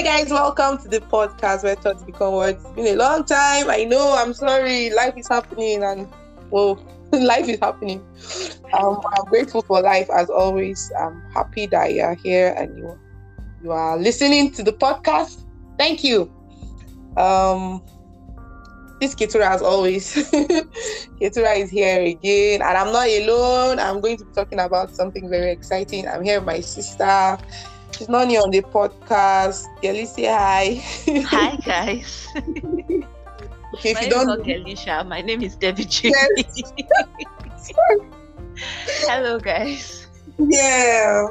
Hi 0.00 0.22
guys, 0.22 0.30
welcome 0.30 0.78
to 0.78 0.88
the 0.88 1.00
podcast 1.00 1.62
where 1.62 1.74
thoughts 1.74 2.02
become 2.04 2.32
words. 2.32 2.64
It's 2.64 2.72
been 2.72 2.86
a 2.86 2.96
long 2.96 3.22
time. 3.22 3.68
I 3.68 3.84
know. 3.84 4.14
I'm 4.16 4.32
sorry. 4.32 4.88
Life 4.88 5.12
is 5.18 5.28
happening, 5.28 5.84
and 5.84 6.08
well, 6.48 6.82
life 7.12 7.46
is 7.46 7.58
happening. 7.60 8.02
Um, 8.72 9.02
I'm 9.04 9.26
grateful 9.26 9.60
for 9.60 9.82
life 9.82 10.08
as 10.16 10.30
always. 10.30 10.90
I'm 10.98 11.20
happy 11.34 11.66
that 11.66 11.92
you 11.92 12.00
are 12.00 12.14
here 12.14 12.54
and 12.56 12.78
you 12.78 12.98
you 13.62 13.72
are 13.72 13.98
listening 13.98 14.52
to 14.52 14.62
the 14.62 14.72
podcast. 14.72 15.44
Thank 15.76 16.02
you. 16.02 16.32
Um, 17.18 17.84
this 19.02 19.14
Ketura 19.14 19.50
as 19.50 19.60
always. 19.60 20.14
Ketura 21.20 21.58
is 21.58 21.68
here 21.68 22.00
again, 22.00 22.62
and 22.62 22.78
I'm 22.78 22.90
not 22.90 23.06
alone. 23.06 23.78
I'm 23.78 24.00
going 24.00 24.16
to 24.16 24.24
be 24.24 24.32
talking 24.32 24.60
about 24.60 24.96
something 24.96 25.28
very 25.28 25.50
exciting. 25.50 26.08
I'm 26.08 26.24
here 26.24 26.38
with 26.38 26.46
my 26.46 26.60
sister. 26.60 27.36
She's 28.00 28.08
not 28.08 28.28
new 28.28 28.40
on 28.40 28.48
the 28.50 28.62
podcast. 28.62 29.68
Kelly, 29.82 30.06
say 30.06 30.24
hi. 30.24 30.80
Hi 31.28 31.56
guys. 31.66 32.32
okay, 32.32 33.92
if 33.92 33.94
my 33.94 34.00
you 34.00 34.08
name 34.08 34.08
don't 34.08 34.24
is 34.24 34.26
not 34.26 34.40
Kelisha. 34.40 35.06
My 35.06 35.20
name 35.20 35.42
is 35.42 35.54
Debbie 35.54 35.84
J. 35.84 36.08
Yes. 36.08 36.62
Hello 39.04 39.38
guys. 39.38 40.08
yeah. 40.38 41.28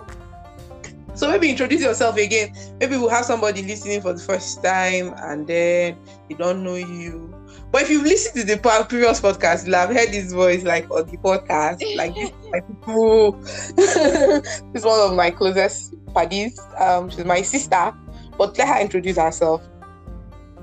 So 1.16 1.32
maybe 1.32 1.50
introduce 1.50 1.82
yourself 1.82 2.18
again. 2.18 2.54
Maybe 2.80 2.98
we'll 2.98 3.10
have 3.10 3.26
somebody 3.26 3.64
listening 3.64 4.02
for 4.02 4.14
the 4.14 4.22
first 4.22 4.64
time 4.64 5.16
and 5.18 5.48
then 5.48 5.98
they 6.30 6.36
don't 6.36 6.64
know 6.64 6.76
you. 6.76 7.34
But 7.72 7.82
if 7.82 7.90
you've 7.90 8.04
listened 8.04 8.48
to 8.48 8.56
the 8.56 8.86
previous 8.88 9.20
podcast, 9.22 9.66
you'll 9.66 9.76
have 9.76 9.90
heard 9.90 10.10
this 10.10 10.34
voice 10.34 10.64
like 10.64 10.90
on 10.92 11.08
the 11.08 11.18
podcast. 11.18 11.82
Like 11.96 12.14
this 12.16 12.30
is 12.30 12.52
my 12.52 12.62
people. 12.62 13.32
this 13.42 14.62
is 14.76 14.86
one 14.86 15.00
of 15.00 15.16
my 15.16 15.32
closest 15.32 15.96
buddies. 16.14 16.60
Um, 16.78 17.10
she's 17.10 17.26
my 17.26 17.42
sister. 17.42 17.94
But 18.38 18.58
let 18.58 18.68
her 18.68 18.80
introduce 18.82 19.18
herself. 19.18 19.62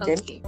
Okay. 0.02 0.42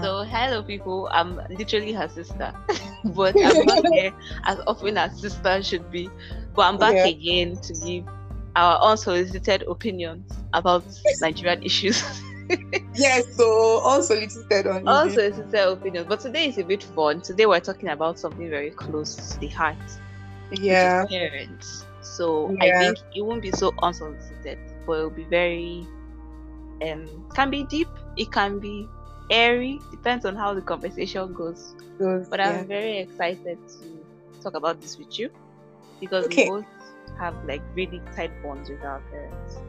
So 0.00 0.22
hello 0.24 0.62
people. 0.62 1.08
I'm 1.12 1.40
literally 1.50 1.92
her 1.92 2.08
sister, 2.08 2.52
but 3.04 3.34
I'm 3.44 3.66
not 3.66 3.84
here 3.92 4.12
as 4.44 4.58
often 4.66 4.96
as 4.96 5.20
sister 5.20 5.62
should 5.62 5.90
be. 5.90 6.08
But 6.54 6.62
I'm 6.62 6.78
back 6.78 6.94
Yeah. 6.94 7.06
again 7.06 7.56
to 7.58 7.74
give 7.74 8.04
our 8.56 8.78
unsolicited 8.80 9.62
opinions 9.62 10.30
about 10.52 10.84
Nigerian 11.20 11.62
issues. 11.62 12.02
Yes, 12.94 13.34
so 13.36 13.80
unsolicited 13.86 14.66
on 14.66 14.86
unsolicited 14.86 15.54
opinions. 15.54 16.06
But 16.06 16.20
today 16.20 16.48
is 16.48 16.58
a 16.58 16.64
bit 16.64 16.82
fun. 16.82 17.22
Today 17.22 17.46
we're 17.46 17.60
talking 17.60 17.88
about 17.88 18.18
something 18.18 18.50
very 18.50 18.70
close 18.70 19.14
to 19.32 19.40
the 19.40 19.46
heart. 19.48 19.76
which 20.50 20.60
is 20.60 20.66
Yeah. 20.66 21.04
parents. 21.08 21.86
So 22.02 22.54
Yeah. 22.60 22.62
I 22.62 22.72
think 22.72 22.98
it 23.14 23.22
won't 23.22 23.42
be 23.42 23.52
so 23.52 23.72
unsolicited, 23.82 24.58
but 24.86 24.98
it'll 24.98 25.10
be 25.10 25.26
very 25.30 25.90
um 26.82 27.24
can 27.34 27.50
be 27.50 27.64
deep, 27.64 27.88
it 28.16 28.32
can 28.32 28.60
be 28.60 28.90
airy, 29.30 29.80
depends 29.90 30.24
on 30.24 30.36
how 30.36 30.54
the 30.54 30.62
conversation 30.62 31.32
goes. 31.34 31.76
Good, 31.98 32.26
But. 32.30 32.40
I'm 32.40 32.66
very 32.66 32.98
excited 33.00 33.58
to 33.78 34.06
talk 34.42 34.54
about 34.56 34.80
this 34.80 34.96
with 34.98 35.18
you 35.18 35.30
because 36.00 36.26
Okay. 36.26 36.28
we 36.28 36.38
both 36.38 36.66
have 37.18 37.36
like 37.44 37.64
really 37.76 38.02
tight 38.16 38.32
bonds 38.42 38.70
with 38.70 38.84
our 38.84 39.02
parents. 39.10 39.62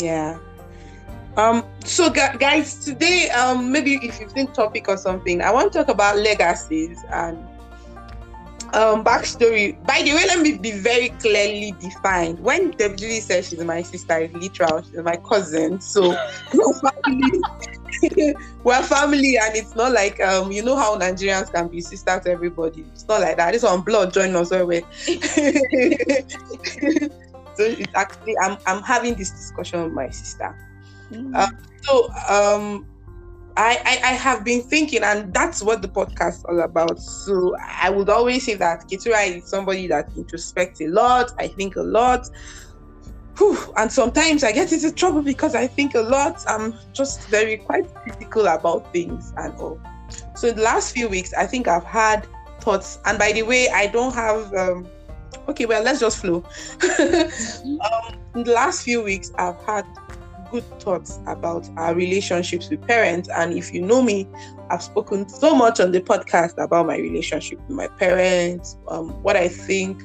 Yeah. 0.00 0.38
Um. 1.36 1.64
So, 1.84 2.10
gu- 2.10 2.38
guys, 2.38 2.78
today, 2.84 3.28
um, 3.30 3.72
maybe 3.72 3.94
if 4.02 4.20
you've 4.20 4.32
seen 4.32 4.52
topic 4.52 4.88
or 4.88 4.96
something, 4.96 5.40
I 5.42 5.52
want 5.52 5.72
to 5.72 5.78
talk 5.80 5.88
about 5.88 6.18
legacies 6.18 7.04
and 7.12 7.49
um 8.74 9.04
backstory. 9.04 9.76
By 9.86 10.02
the 10.02 10.12
way, 10.14 10.24
let 10.26 10.40
me 10.40 10.58
be 10.58 10.72
very 10.72 11.10
clearly 11.20 11.72
defined. 11.80 12.40
When 12.40 12.72
Debbie 12.72 13.20
says 13.20 13.48
she's 13.48 13.62
my 13.64 13.82
sister, 13.82 14.18
it's 14.18 14.34
literal. 14.34 14.82
She's 14.82 15.02
my 15.02 15.16
cousin. 15.28 15.80
So 15.80 16.22
we're 16.52 16.72
family. 17.06 17.44
we're 18.64 18.82
family, 18.82 19.36
and 19.36 19.56
it's 19.56 19.74
not 19.74 19.92
like 19.92 20.20
um, 20.20 20.50
you 20.52 20.62
know 20.62 20.76
how 20.76 20.96
Nigerians 20.98 21.52
can 21.52 21.68
be 21.68 21.80
sister 21.80 22.20
to 22.24 22.30
everybody. 22.30 22.86
It's 22.92 23.06
not 23.08 23.20
like 23.20 23.36
that. 23.36 23.54
It's 23.54 23.64
on 23.64 23.82
blood 23.82 24.12
join 24.12 24.34
us 24.36 24.50
we 24.50 24.80
so 27.54 27.64
it's 27.64 27.92
actually 27.94 28.34
I'm 28.42 28.58
I'm 28.66 28.82
having 28.82 29.14
this 29.16 29.30
discussion 29.30 29.84
with 29.84 29.92
my 29.92 30.08
sister. 30.10 30.56
Uh, 31.34 31.48
So 31.82 32.08
um 32.28 32.86
I, 33.56 33.78
I 33.84 34.10
I 34.10 34.12
have 34.12 34.44
been 34.44 34.62
thinking 34.62 35.02
and 35.02 35.32
that's 35.34 35.62
what 35.62 35.82
the 35.82 35.88
podcast 35.88 36.38
is 36.38 36.44
all 36.44 36.60
about. 36.60 37.00
So 37.00 37.56
I 37.58 37.90
would 37.90 38.08
always 38.08 38.44
say 38.44 38.54
that 38.54 38.88
Ketura 38.88 39.38
is 39.38 39.44
somebody 39.44 39.86
that 39.88 40.10
introspects 40.10 40.80
a 40.80 40.88
lot. 40.88 41.32
I 41.38 41.48
think 41.48 41.76
a 41.76 41.82
lot. 41.82 42.28
Whew, 43.38 43.56
and 43.76 43.90
sometimes 43.90 44.44
I 44.44 44.52
get 44.52 44.72
into 44.72 44.92
trouble 44.92 45.22
because 45.22 45.54
I 45.54 45.66
think 45.66 45.94
a 45.94 46.00
lot. 46.00 46.44
I'm 46.46 46.74
just 46.92 47.26
very 47.28 47.56
quite 47.56 47.92
critical 47.94 48.46
about 48.46 48.92
things 48.92 49.32
and 49.36 49.54
all. 49.54 49.80
So 50.36 50.48
in 50.48 50.56
the 50.56 50.62
last 50.62 50.92
few 50.92 51.08
weeks, 51.08 51.32
I 51.34 51.46
think 51.46 51.68
I've 51.68 51.84
had 51.84 52.26
thoughts. 52.60 52.98
And 53.04 53.18
by 53.18 53.32
the 53.32 53.42
way, 53.42 53.68
I 53.68 53.86
don't 53.86 54.14
have 54.14 54.52
um 54.54 54.86
okay, 55.48 55.66
well 55.66 55.82
let's 55.82 56.00
just 56.00 56.20
flow. 56.20 56.44
um, 56.98 58.20
in 58.34 58.44
the 58.44 58.52
last 58.52 58.84
few 58.84 59.02
weeks, 59.02 59.32
I've 59.38 59.60
had 59.64 59.84
good 60.50 60.64
thoughts 60.80 61.20
about 61.26 61.68
our 61.76 61.94
relationships 61.94 62.68
with 62.70 62.86
parents. 62.86 63.28
And 63.28 63.52
if 63.54 63.72
you 63.72 63.82
know 63.82 64.02
me, 64.02 64.26
I've 64.70 64.82
spoken 64.82 65.28
so 65.28 65.54
much 65.54 65.80
on 65.80 65.92
the 65.92 66.00
podcast 66.00 66.62
about 66.62 66.86
my 66.86 66.96
relationship 66.96 67.60
with 67.60 67.76
my 67.76 67.88
parents, 67.88 68.76
um, 68.88 69.10
what 69.22 69.36
I 69.36 69.48
think 69.48 70.02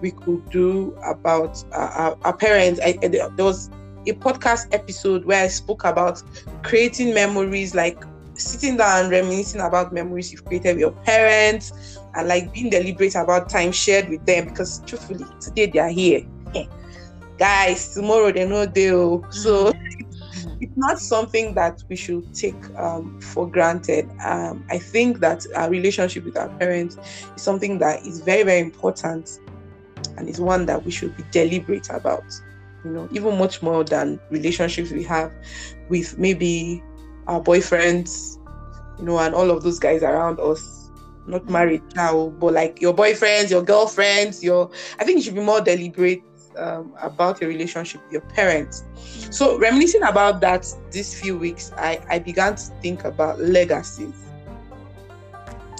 we 0.00 0.10
could 0.12 0.48
do 0.50 0.96
about 1.04 1.62
uh, 1.72 1.90
our, 1.94 2.18
our 2.22 2.36
parents. 2.36 2.80
I, 2.84 2.98
I- 3.02 3.08
there 3.08 3.44
was 3.44 3.68
a 4.06 4.12
podcast 4.12 4.72
episode 4.72 5.24
where 5.24 5.44
I 5.44 5.48
spoke 5.48 5.84
about 5.84 6.22
creating 6.62 7.14
memories, 7.14 7.74
like 7.74 8.02
sitting 8.34 8.76
down 8.76 9.02
and 9.04 9.10
reminiscing 9.10 9.60
about 9.60 9.92
memories 9.92 10.30
you've 10.32 10.44
created 10.44 10.74
with 10.74 10.80
your 10.80 10.92
parents 10.92 11.98
and 12.14 12.28
like 12.28 12.52
being 12.52 12.70
deliberate 12.70 13.14
about 13.16 13.48
time 13.48 13.72
shared 13.72 14.08
with 14.08 14.24
them 14.26 14.46
because 14.46 14.80
truthfully 14.86 15.24
today 15.40 15.66
they 15.66 15.78
are 15.80 15.88
here 15.88 16.22
guys 17.38 17.94
tomorrow 17.94 18.32
they 18.32 18.46
know 18.46 18.66
they'll 18.66 19.24
so 19.30 19.72
it's 20.60 20.76
not 20.76 20.98
something 20.98 21.54
that 21.54 21.82
we 21.88 21.96
should 21.96 22.34
take 22.34 22.56
um, 22.76 23.20
for 23.20 23.48
granted. 23.48 24.10
Um, 24.24 24.64
I 24.70 24.78
think 24.78 25.20
that 25.20 25.46
our 25.54 25.70
relationship 25.70 26.24
with 26.24 26.36
our 26.36 26.48
parents 26.58 26.96
is 27.36 27.42
something 27.42 27.78
that 27.78 28.04
is 28.04 28.20
very, 28.20 28.42
very 28.42 28.60
important 28.60 29.38
and 30.16 30.28
is 30.28 30.40
one 30.40 30.66
that 30.66 30.84
we 30.84 30.90
should 30.90 31.16
be 31.16 31.24
deliberate 31.30 31.88
about. 31.90 32.24
You 32.84 32.90
know, 32.90 33.08
even 33.12 33.38
much 33.38 33.62
more 33.62 33.84
than 33.84 34.20
relationships 34.30 34.90
we 34.90 35.04
have 35.04 35.32
with 35.88 36.18
maybe 36.18 36.82
our 37.26 37.40
boyfriends, 37.40 38.38
you 38.98 39.04
know, 39.04 39.18
and 39.18 39.34
all 39.34 39.50
of 39.50 39.62
those 39.62 39.78
guys 39.78 40.02
around 40.02 40.40
us. 40.40 40.90
Not 41.26 41.48
married 41.50 41.82
now, 41.94 42.28
but 42.40 42.54
like 42.54 42.80
your 42.80 42.94
boyfriends, 42.94 43.50
your 43.50 43.62
girlfriends, 43.62 44.42
your 44.42 44.70
I 44.98 45.04
think 45.04 45.18
you 45.18 45.22
should 45.22 45.34
be 45.34 45.42
more 45.42 45.60
deliberate 45.60 46.22
um, 46.58 46.94
about 47.00 47.40
your 47.40 47.48
relationship 47.48 48.02
with 48.04 48.12
your 48.12 48.20
parents. 48.22 48.84
So 49.30 49.58
reminiscing 49.58 50.02
about 50.02 50.40
that 50.40 50.66
these 50.90 51.18
few 51.18 51.38
weeks, 51.38 51.72
I, 51.76 52.00
I 52.08 52.18
began 52.18 52.56
to 52.56 52.62
think 52.82 53.04
about 53.04 53.40
legacies. 53.40 54.14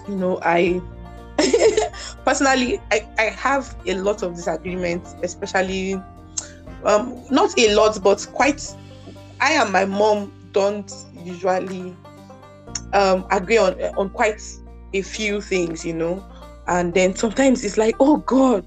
You 0.09 0.17
know, 0.17 0.41
I 0.43 0.81
personally 2.25 2.81
I, 2.91 3.07
I 3.19 3.25
have 3.25 3.77
a 3.87 3.95
lot 3.95 4.23
of 4.23 4.35
disagreements, 4.35 5.15
especially 5.23 5.95
um 6.85 7.25
not 7.31 7.59
a 7.59 7.75
lot, 7.75 8.03
but 8.03 8.27
quite 8.33 8.75
I 9.41 9.53
and 9.55 9.73
my 9.73 9.85
mom 9.85 10.33
don't 10.53 10.91
usually 11.25 11.97
um 12.93 13.27
agree 13.31 13.59
on 13.59 13.81
on 13.97 14.11
quite 14.11 14.43
a 14.95 15.03
few 15.03 15.41
things, 15.41 15.85
you 15.85 15.95
know. 15.95 16.25
And 16.67 16.93
then 16.93 17.15
sometimes 17.15 17.65
it's 17.65 17.79
like, 17.79 17.95
oh 17.99 18.19
God, 18.19 18.67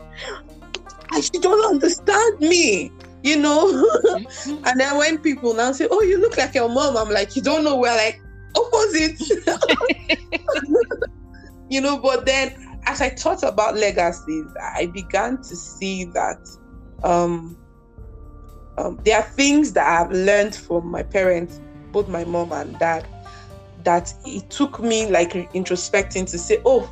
I 1.11 1.21
she 1.21 1.39
don't 1.39 1.65
understand 1.65 2.39
me, 2.39 2.91
you 3.23 3.37
know. 3.37 3.67
And 4.45 4.79
then 4.79 4.97
when 4.97 5.17
people 5.19 5.53
now 5.53 5.71
say, 5.73 5.87
"Oh, 5.91 6.01
you 6.01 6.19
look 6.19 6.37
like 6.37 6.55
your 6.55 6.69
mom," 6.69 6.97
I'm 6.97 7.09
like, 7.09 7.35
"You 7.35 7.41
don't 7.41 7.63
know." 7.63 7.77
We're 7.77 7.95
like 7.95 8.21
opposite, 8.55 9.19
you 11.69 11.81
know. 11.81 11.99
But 11.99 12.25
then, 12.25 12.53
as 12.87 13.01
I 13.01 13.09
thought 13.09 13.43
about 13.43 13.75
legacies, 13.75 14.45
I 14.75 14.87
began 14.87 15.37
to 15.37 15.55
see 15.55 16.05
that 16.05 16.39
um, 17.03 17.57
um, 18.77 18.99
there 19.03 19.17
are 19.17 19.23
things 19.23 19.73
that 19.73 19.87
I've 19.87 20.11
learned 20.11 20.55
from 20.55 20.89
my 20.89 21.03
parents, 21.03 21.59
both 21.91 22.07
my 22.07 22.23
mom 22.23 22.53
and 22.53 22.77
dad, 22.79 23.05
that 23.83 24.13
it 24.25 24.49
took 24.49 24.79
me 24.79 25.09
like 25.09 25.33
introspecting 25.53 26.29
to 26.31 26.37
say, 26.37 26.61
"Oh." 26.65 26.89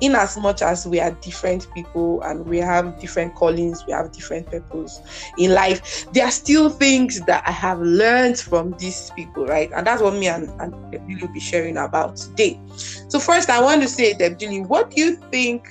In 0.00 0.14
as 0.14 0.36
much 0.36 0.62
as 0.62 0.86
we 0.86 1.00
are 1.00 1.10
different 1.20 1.72
people 1.74 2.22
and 2.22 2.46
we 2.46 2.58
have 2.58 2.98
different 3.00 3.34
callings, 3.34 3.84
we 3.86 3.92
have 3.92 4.12
different 4.12 4.46
purpose 4.46 5.00
in 5.38 5.52
life, 5.52 6.06
there 6.12 6.24
are 6.24 6.30
still 6.30 6.70
things 6.70 7.20
that 7.22 7.42
I 7.46 7.52
have 7.52 7.80
learned 7.80 8.38
from 8.38 8.72
these 8.78 9.10
people, 9.16 9.46
right? 9.46 9.70
And 9.74 9.86
that's 9.86 10.02
what 10.02 10.14
me 10.14 10.28
and, 10.28 10.48
and 10.60 11.20
will 11.20 11.32
be 11.32 11.40
sharing 11.40 11.76
about 11.76 12.16
today. 12.16 12.60
So 13.08 13.18
first 13.18 13.50
I 13.50 13.60
want 13.60 13.82
to 13.82 13.88
say, 13.88 14.14
Debjuli, 14.14 14.66
what 14.66 14.90
do 14.90 15.00
you 15.00 15.16
think 15.30 15.70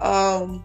um 0.00 0.64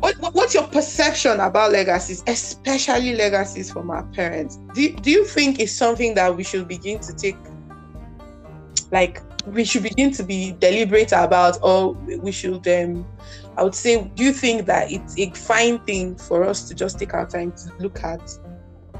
what, 0.00 0.34
what's 0.34 0.54
your 0.54 0.66
perception 0.68 1.40
about 1.40 1.72
legacies, 1.72 2.22
especially 2.26 3.14
legacies 3.14 3.72
from 3.72 3.90
our 3.90 4.04
parents? 4.12 4.58
Do, 4.74 4.92
do 4.92 5.10
you 5.10 5.24
think 5.24 5.58
it's 5.58 5.72
something 5.72 6.14
that 6.14 6.36
we 6.36 6.44
should 6.44 6.68
begin 6.68 7.00
to 7.00 7.14
take, 7.14 7.36
like, 8.92 9.22
we 9.46 9.64
should 9.64 9.84
begin 9.84 10.10
to 10.12 10.22
be 10.22 10.52
deliberate 10.58 11.12
about, 11.12 11.58
or 11.62 11.92
we 11.92 12.32
should, 12.32 12.66
um, 12.68 13.06
I 13.56 13.62
would 13.62 13.74
say, 13.74 14.04
do 14.14 14.24
you 14.24 14.32
think 14.32 14.66
that 14.66 14.90
it's 14.90 15.18
a 15.18 15.30
fine 15.30 15.78
thing 15.80 16.16
for 16.16 16.44
us 16.44 16.68
to 16.68 16.74
just 16.74 16.98
take 16.98 17.14
our 17.14 17.26
time 17.26 17.52
to 17.52 17.72
look 17.78 18.02
at 18.02 18.20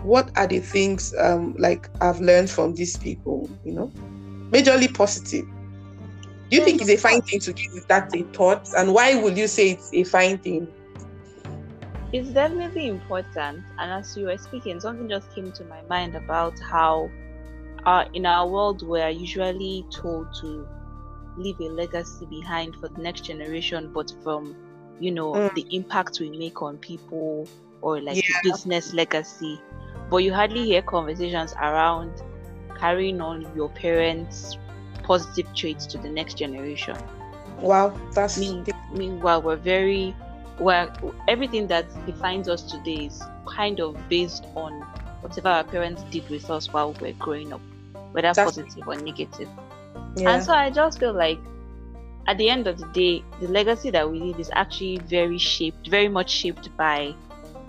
what 0.02 0.31
are 0.37 0.46
the 0.46 0.60
things, 0.60 1.14
um, 1.19 1.56
like, 1.58 1.90
I've 2.00 2.20
learned 2.20 2.48
from 2.48 2.75
these 2.75 2.96
people, 2.96 3.50
you 3.64 3.72
know, 3.72 3.93
majorly 4.50 4.93
positive? 4.93 5.46
Do 6.48 6.56
you 6.56 6.64
think 6.64 6.81
it's 6.81 6.90
a 6.90 6.96
fine 6.96 7.22
thing 7.22 7.40
to 7.40 7.52
give 7.52 7.87
that 7.88 8.14
a 8.14 8.22
thought? 8.32 8.69
And 8.76 8.94
why 8.94 9.20
would 9.20 9.37
you 9.37 9.48
say 9.48 9.70
it's 9.70 9.93
a 9.93 10.04
fine 10.04 10.38
thing? 10.38 10.69
It's 12.12 12.28
definitely 12.28 12.87
important. 12.87 13.64
And 13.78 13.93
as 13.93 14.16
you 14.16 14.26
were 14.26 14.38
speaking, 14.38 14.78
something 14.78 15.08
just 15.08 15.34
came 15.34 15.50
to 15.50 15.64
my 15.64 15.82
mind 15.90 16.14
about 16.14 16.56
how 16.60 17.10
uh, 17.86 18.04
in 18.14 18.26
our 18.26 18.46
world 18.46 18.86
we're 18.86 19.08
usually 19.08 19.86
told 19.90 20.26
to 20.40 20.68
leave 21.36 21.58
a 21.60 21.68
legacy 21.68 22.26
behind 22.26 22.74
for 22.76 22.88
the 22.88 23.00
next 23.00 23.22
generation, 23.22 23.90
but 23.94 24.12
from 24.22 24.54
you 24.98 25.10
know 25.10 25.32
mm. 25.32 25.54
the 25.54 25.66
impact 25.74 26.18
we 26.20 26.30
make 26.30 26.62
on 26.62 26.76
people 26.78 27.48
or 27.80 28.00
like 28.00 28.16
yeah. 28.16 28.40
business 28.42 28.92
legacy. 28.92 29.60
But 30.10 30.18
you 30.18 30.32
hardly 30.32 30.64
hear 30.64 30.82
conversations 30.82 31.54
around 31.54 32.22
carrying 32.78 33.20
on 33.20 33.46
your 33.54 33.68
parents' 33.70 34.56
positive 35.02 35.52
traits 35.54 35.86
to 35.86 35.98
the 35.98 36.08
next 36.08 36.34
generation. 36.34 36.96
Wow, 37.60 37.98
that's 38.12 38.38
mean, 38.38 38.66
meanwhile 38.92 39.42
we're 39.42 39.56
very 39.56 40.14
well 40.58 40.90
everything 41.28 41.66
that 41.66 41.86
defines 42.06 42.48
us 42.48 42.62
today 42.62 43.06
is 43.06 43.22
kind 43.46 43.80
of 43.80 43.96
based 44.08 44.44
on 44.54 44.72
whatever 45.20 45.48
our 45.48 45.64
parents 45.64 46.02
did 46.10 46.28
with 46.28 46.50
us 46.50 46.72
while 46.72 46.92
we 46.94 47.00
we're 47.00 47.12
growing 47.14 47.52
up, 47.52 47.60
whether 48.16 48.32
that's, 48.32 48.38
positive 48.38 48.88
or 48.88 48.96
negative. 48.96 49.48
Yeah. 50.16 50.30
And 50.30 50.42
so 50.42 50.54
I 50.54 50.70
just 50.70 50.98
feel 50.98 51.12
like 51.12 51.38
at 52.26 52.38
the 52.38 52.48
end 52.48 52.66
of 52.66 52.78
the 52.78 52.86
day, 52.86 53.22
the 53.40 53.48
legacy 53.48 53.90
that 53.90 54.10
we 54.10 54.18
leave 54.18 54.40
is 54.40 54.50
actually 54.54 54.96
very 55.00 55.36
shaped, 55.36 55.88
very 55.88 56.08
much 56.08 56.30
shaped 56.30 56.74
by 56.78 57.14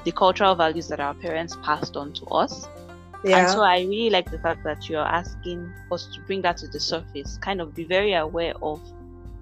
the 0.06 0.12
cultural 0.14 0.56
values 0.56 0.88
that 0.88 1.02
our 1.02 1.14
parents 1.14 1.58
passed 1.64 1.98
on 1.98 2.14
to 2.14 2.26
us. 2.28 2.70
Yeah. 3.26 3.40
And 3.40 3.50
so 3.50 3.62
I 3.62 3.82
really 3.82 4.10
like 4.10 4.32
the 4.32 4.40
fact 4.40 4.64
that 4.64 4.88
you're 4.88 5.06
asking 5.06 5.70
us 5.92 6.08
to 6.14 6.22
bring 6.22 6.42
that 6.44 6.56
to 6.58 6.68
the 6.70 6.80
surface, 6.80 7.38
kind 7.40 7.60
of 7.60 7.76
be 7.76 7.84
very 7.84 8.14
aware 8.14 8.54
of 8.62 8.80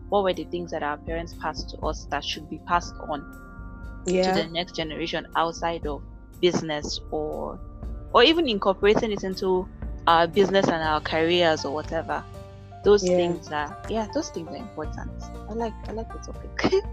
what 0.10 0.24
were 0.24 0.34
the 0.34 0.46
things 0.46 0.72
that 0.72 0.82
our 0.82 0.98
parents 0.98 1.36
passed 1.36 1.70
to 1.70 1.78
us 1.86 2.06
that 2.06 2.26
should 2.26 2.50
be 2.50 2.58
passed 2.66 2.96
on 3.08 4.04
yeah. 4.08 4.34
to 4.34 4.42
the 4.42 4.48
next 4.50 4.76
generation 4.76 5.28
outside 5.36 5.86
of 5.86 6.02
business 6.42 7.00
or 7.12 7.60
or 8.12 8.24
even 8.24 8.48
incorporating 8.48 9.12
it 9.12 9.24
into 9.24 9.68
our 10.08 10.28
business 10.28 10.66
and 10.68 10.82
our 10.82 11.02
careers 11.02 11.66
or 11.66 11.74
whatever. 11.74 12.24
Those 12.84 13.08
yeah. 13.08 13.16
things 13.16 13.52
are 13.52 13.78
yeah, 13.90 14.08
those 14.14 14.30
things 14.30 14.48
are 14.50 14.56
important. 14.56 15.12
I 15.50 15.54
like 15.54 15.74
I 15.88 15.94
like 15.94 16.08
the 16.10 16.20
topic. 16.20 16.84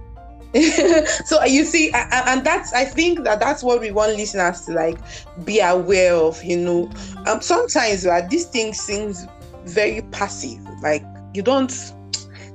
so 1.24 1.42
you 1.44 1.64
see 1.64 1.90
and 1.94 2.44
that's 2.44 2.74
i 2.74 2.84
think 2.84 3.24
that 3.24 3.40
that's 3.40 3.62
what 3.62 3.80
we 3.80 3.90
want 3.90 4.14
listeners 4.16 4.66
to 4.66 4.72
like 4.72 4.98
be 5.46 5.60
aware 5.60 6.14
of 6.14 6.44
you 6.44 6.58
know 6.58 6.90
um 7.26 7.40
sometimes 7.40 8.06
these 8.28 8.44
things 8.44 8.78
seems 8.78 9.26
very 9.64 10.02
passive 10.10 10.60
like 10.82 11.02
you 11.32 11.40
don't 11.40 11.94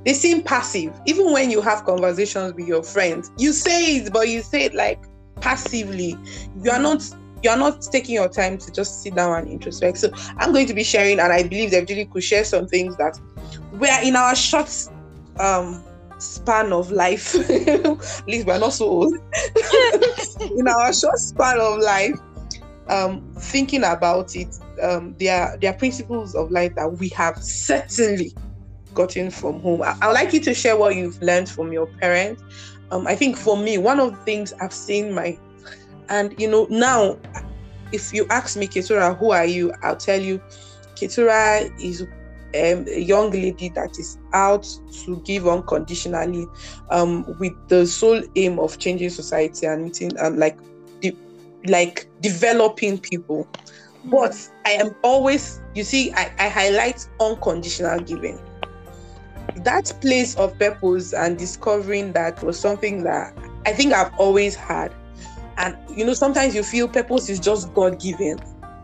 they 0.04 0.12
seem 0.12 0.40
passive 0.42 0.92
even 1.06 1.32
when 1.32 1.50
you 1.50 1.60
have 1.60 1.84
conversations 1.84 2.54
with 2.54 2.68
your 2.68 2.84
friends 2.84 3.32
you 3.36 3.52
say 3.52 3.96
it 3.96 4.12
but 4.12 4.28
you 4.28 4.42
say 4.42 4.66
it 4.66 4.74
like 4.74 5.00
passively 5.40 6.16
you 6.62 6.70
are 6.70 6.78
not 6.78 7.02
you're 7.42 7.56
not 7.56 7.80
taking 7.82 8.14
your 8.14 8.28
time 8.28 8.58
to 8.58 8.72
just 8.72 9.02
sit 9.02 9.14
down 9.14 9.38
and 9.38 9.48
introspect 9.48 9.98
so 9.98 10.10
i'm 10.38 10.52
going 10.52 10.66
to 10.66 10.74
be 10.74 10.84
sharing 10.84 11.18
and 11.20 11.32
i 11.32 11.42
believe 11.42 11.70
that 11.70 11.86
Julie 11.86 12.06
could 12.06 12.24
share 12.24 12.44
some 12.44 12.66
things 12.66 12.96
that 12.96 13.18
we're 13.72 14.02
in 14.02 14.16
our 14.16 14.34
short 14.34 14.70
um 15.38 15.82
span 16.18 16.72
of 16.72 16.90
life. 16.90 17.34
At 17.68 18.28
least 18.28 18.46
we're 18.46 18.58
not 18.58 18.72
so 18.72 18.86
old. 18.86 19.14
in 20.56 20.68
our 20.68 20.92
short 20.92 21.18
span 21.18 21.60
of 21.60 21.78
life, 21.78 22.18
um, 22.88 23.22
thinking 23.38 23.84
about 23.84 24.34
it, 24.36 24.54
um, 24.82 25.14
there, 25.18 25.42
are 25.42 25.56
there 25.58 25.72
are 25.72 25.76
principles 25.76 26.34
of 26.34 26.50
life 26.50 26.74
that 26.74 26.98
we 26.98 27.08
have 27.10 27.42
certainly 27.42 28.32
gotten 28.94 29.30
from 29.30 29.60
home. 29.60 29.82
I, 29.82 29.94
would 30.06 30.14
like 30.14 30.32
you 30.32 30.40
to 30.40 30.54
share 30.54 30.76
what 30.76 30.96
you've 30.96 31.20
learned 31.22 31.48
from 31.48 31.72
your 31.72 31.86
parents. 31.86 32.42
Um, 32.90 33.06
I 33.06 33.14
think 33.14 33.36
for 33.36 33.56
me, 33.56 33.78
one 33.78 34.00
of 34.00 34.12
the 34.12 34.24
things 34.24 34.52
I've 34.54 34.72
seen 34.72 35.12
my, 35.12 35.38
and 36.08 36.38
you 36.40 36.48
know, 36.50 36.66
now, 36.70 37.18
if 37.92 38.12
you 38.12 38.26
ask 38.30 38.56
me, 38.56 38.66
Ketura, 38.66 39.16
who 39.16 39.30
are 39.30 39.46
you? 39.46 39.72
I'll 39.82 39.96
tell 39.96 40.20
you, 40.20 40.40
Ketura 40.94 41.70
is 41.80 42.02
um, 42.02 42.86
a 42.88 43.00
young 43.00 43.30
lady 43.30 43.68
that 43.70 43.98
is 43.98 44.18
out 44.32 44.66
to 45.04 45.20
give 45.24 45.46
unconditionally 45.46 46.46
um, 46.90 47.24
with 47.38 47.52
the 47.68 47.86
sole 47.86 48.22
aim 48.36 48.58
of 48.58 48.78
changing 48.78 49.10
society 49.10 49.66
and 49.66 49.84
meeting 49.84 50.18
um, 50.18 50.38
like 50.38 50.58
de- 51.00 51.16
like 51.66 52.08
developing 52.20 52.98
people. 52.98 53.46
But 54.04 54.48
i 54.64 54.70
am 54.70 54.94
always 55.02 55.60
you 55.74 55.84
see 55.84 56.12
I, 56.12 56.32
I 56.38 56.48
highlight 56.48 57.06
unconditional 57.20 58.00
giving. 58.00 58.38
That 59.64 59.92
place 60.00 60.36
of 60.36 60.58
purpose 60.58 61.12
and 61.12 61.36
discovering 61.36 62.12
that 62.12 62.42
was 62.42 62.58
something 62.58 63.02
that 63.02 63.36
i 63.66 63.72
think 63.72 63.92
i've 63.92 64.14
always 64.14 64.54
had 64.54 64.94
and 65.58 65.76
you 65.96 66.04
know 66.04 66.14
sometimes 66.14 66.54
you 66.54 66.62
feel 66.62 66.88
purpose 66.88 67.28
is 67.28 67.38
just 67.38 67.72
god 67.74 68.00
given 68.00 68.38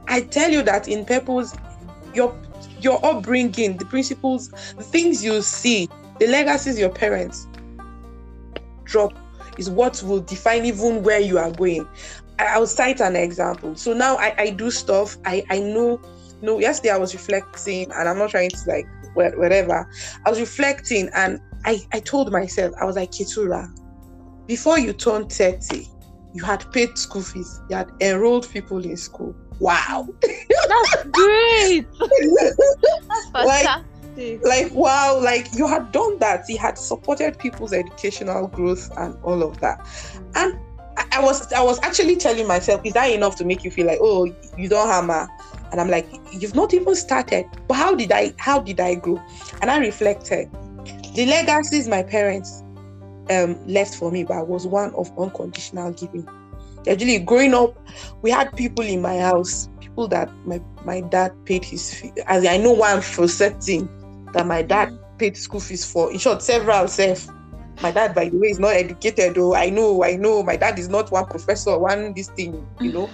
i 0.08 0.20
tell 0.20 0.50
you 0.50 0.62
that 0.62 0.88
in 0.88 1.04
purpose 1.04 1.54
your 2.14 2.34
your 2.84 3.04
upbringing, 3.04 3.76
the 3.76 3.86
principles, 3.86 4.48
the 4.48 4.82
things 4.82 5.24
you 5.24 5.40
see, 5.42 5.88
the 6.20 6.26
legacies 6.26 6.78
your 6.78 6.90
parents 6.90 7.48
drop 8.84 9.18
is 9.58 9.70
what 9.70 10.02
will 10.02 10.20
define 10.20 10.64
even 10.66 11.02
where 11.02 11.20
you 11.20 11.38
are 11.38 11.50
going. 11.50 11.88
I'll 12.38 12.66
cite 12.66 13.00
an 13.00 13.16
example. 13.16 13.74
So 13.76 13.94
now 13.94 14.16
I, 14.16 14.34
I 14.36 14.50
do 14.50 14.70
stuff. 14.70 15.16
I, 15.24 15.44
I 15.50 15.60
know, 15.60 16.00
know, 16.42 16.58
yesterday 16.58 16.90
I 16.90 16.98
was 16.98 17.14
reflecting 17.14 17.90
and 17.92 18.08
I'm 18.08 18.18
not 18.18 18.30
trying 18.30 18.50
to 18.50 18.58
like 18.66 18.86
whatever. 19.14 19.88
I 20.26 20.30
was 20.30 20.40
reflecting 20.40 21.08
and 21.14 21.40
I, 21.64 21.80
I 21.92 22.00
told 22.00 22.30
myself, 22.32 22.74
I 22.80 22.84
was 22.84 22.96
like, 22.96 23.12
Ketura, 23.12 23.72
before 24.46 24.78
you 24.78 24.92
turn 24.92 25.28
30, 25.28 25.88
you 26.34 26.44
had 26.44 26.70
paid 26.72 26.98
school 26.98 27.22
fees, 27.22 27.60
you 27.70 27.76
had 27.76 27.90
enrolled 28.00 28.48
people 28.50 28.84
in 28.84 28.96
school 28.96 29.34
wow. 29.60 30.08
That's 30.20 31.04
great. 31.10 31.86
That's 31.98 33.30
fantastic. 33.32 33.84
Like, 34.16 34.44
like 34.44 34.72
wow, 34.72 35.18
like 35.20 35.48
you 35.54 35.66
had 35.66 35.90
done 35.92 36.18
that. 36.18 36.44
He 36.46 36.56
had 36.56 36.78
supported 36.78 37.38
people's 37.38 37.72
educational 37.72 38.46
growth 38.48 38.90
and 38.96 39.16
all 39.22 39.42
of 39.42 39.60
that. 39.60 39.86
And 40.34 40.58
I, 41.12 41.20
was 41.20 41.52
I 41.52 41.62
was 41.62 41.80
actually 41.82 42.16
telling 42.16 42.46
myself, 42.46 42.80
is 42.84 42.92
that 42.92 43.10
enough 43.10 43.36
to 43.36 43.44
make 43.44 43.64
you 43.64 43.70
feel 43.70 43.86
like, 43.86 43.98
oh, 44.00 44.32
you 44.56 44.68
don't 44.68 44.86
hammer? 44.86 45.28
And 45.72 45.80
I'm 45.80 45.90
like, 45.90 46.06
you've 46.32 46.54
not 46.54 46.72
even 46.72 46.94
started. 46.94 47.46
But 47.66 47.74
how 47.74 47.94
did 47.94 48.12
I 48.12 48.32
how 48.38 48.60
did 48.60 48.78
I 48.78 48.94
grow? 48.94 49.20
And 49.60 49.70
I 49.70 49.78
reflected. 49.78 50.50
The 51.14 51.26
legacies 51.26 51.88
my 51.88 52.02
parents 52.02 52.63
um, 53.30 53.66
left 53.66 53.94
for 53.94 54.10
me, 54.10 54.24
but 54.24 54.48
was 54.48 54.66
one 54.66 54.94
of 54.94 55.10
unconditional 55.18 55.92
giving 55.92 56.28
Actually, 56.86 57.18
growing 57.20 57.54
up, 57.54 57.78
we 58.20 58.30
had 58.30 58.54
people 58.56 58.84
in 58.84 59.00
my 59.00 59.18
house, 59.18 59.68
people 59.80 60.06
that 60.08 60.30
my, 60.44 60.60
my 60.84 61.00
dad 61.00 61.32
paid 61.46 61.64
his 61.64 61.94
fee. 61.94 62.12
As 62.26 62.44
I 62.46 62.58
know 62.58 62.72
one 62.72 63.00
for 63.00 63.26
certain 63.26 63.88
that 64.32 64.46
my 64.46 64.62
dad 64.62 64.98
paid 65.18 65.36
school 65.36 65.60
fees 65.60 65.90
for. 65.90 66.12
In 66.12 66.18
short, 66.18 66.42
several 66.42 66.86
self. 66.88 67.26
My 67.82 67.90
dad, 67.90 68.14
by 68.14 68.28
the 68.28 68.38
way, 68.38 68.48
is 68.48 68.58
not 68.58 68.74
educated 68.74 69.34
though. 69.34 69.54
I 69.54 69.70
know, 69.70 70.04
I 70.04 70.16
know. 70.16 70.42
My 70.42 70.56
dad 70.56 70.78
is 70.78 70.88
not 70.88 71.10
one 71.10 71.26
professor, 71.26 71.78
one 71.78 72.12
this 72.14 72.28
thing, 72.28 72.66
you 72.80 72.92
know. 72.92 73.10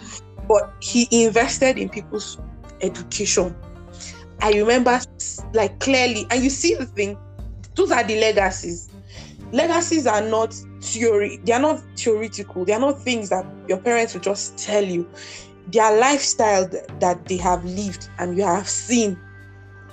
But 0.49 0.73
he 0.81 1.07
invested 1.25 1.79
in 1.79 1.88
people's 1.88 2.38
education. 2.81 3.55
I 4.43 4.52
remember 4.52 5.00
like 5.55 5.79
clearly, 5.79 6.26
and 6.31 6.43
you 6.43 6.50
see 6.50 6.75
the 6.75 6.87
thing, 6.87 7.17
those 7.75 7.93
are 7.93 8.02
the 8.02 8.21
legacies. 8.21 8.89
Legacies 9.52 10.07
are 10.07 10.23
not 10.23 10.54
theory 10.80 11.40
they 11.45 11.52
are 11.52 11.61
not 11.61 11.80
theoretical 11.97 12.64
they 12.64 12.73
are 12.73 12.80
not 12.80 12.99
things 13.02 13.28
that 13.28 13.45
your 13.69 13.78
parents 13.78 14.14
will 14.14 14.21
just 14.21 14.59
tell 14.59 14.85
you. 14.85 15.09
Their 15.69 15.99
lifestyle 16.00 16.69
that 16.99 17.25
they 17.26 17.37
have 17.37 17.64
lived 17.64 18.09
and 18.19 18.37
you 18.37 18.45
have 18.45 18.69
seen 18.69 19.19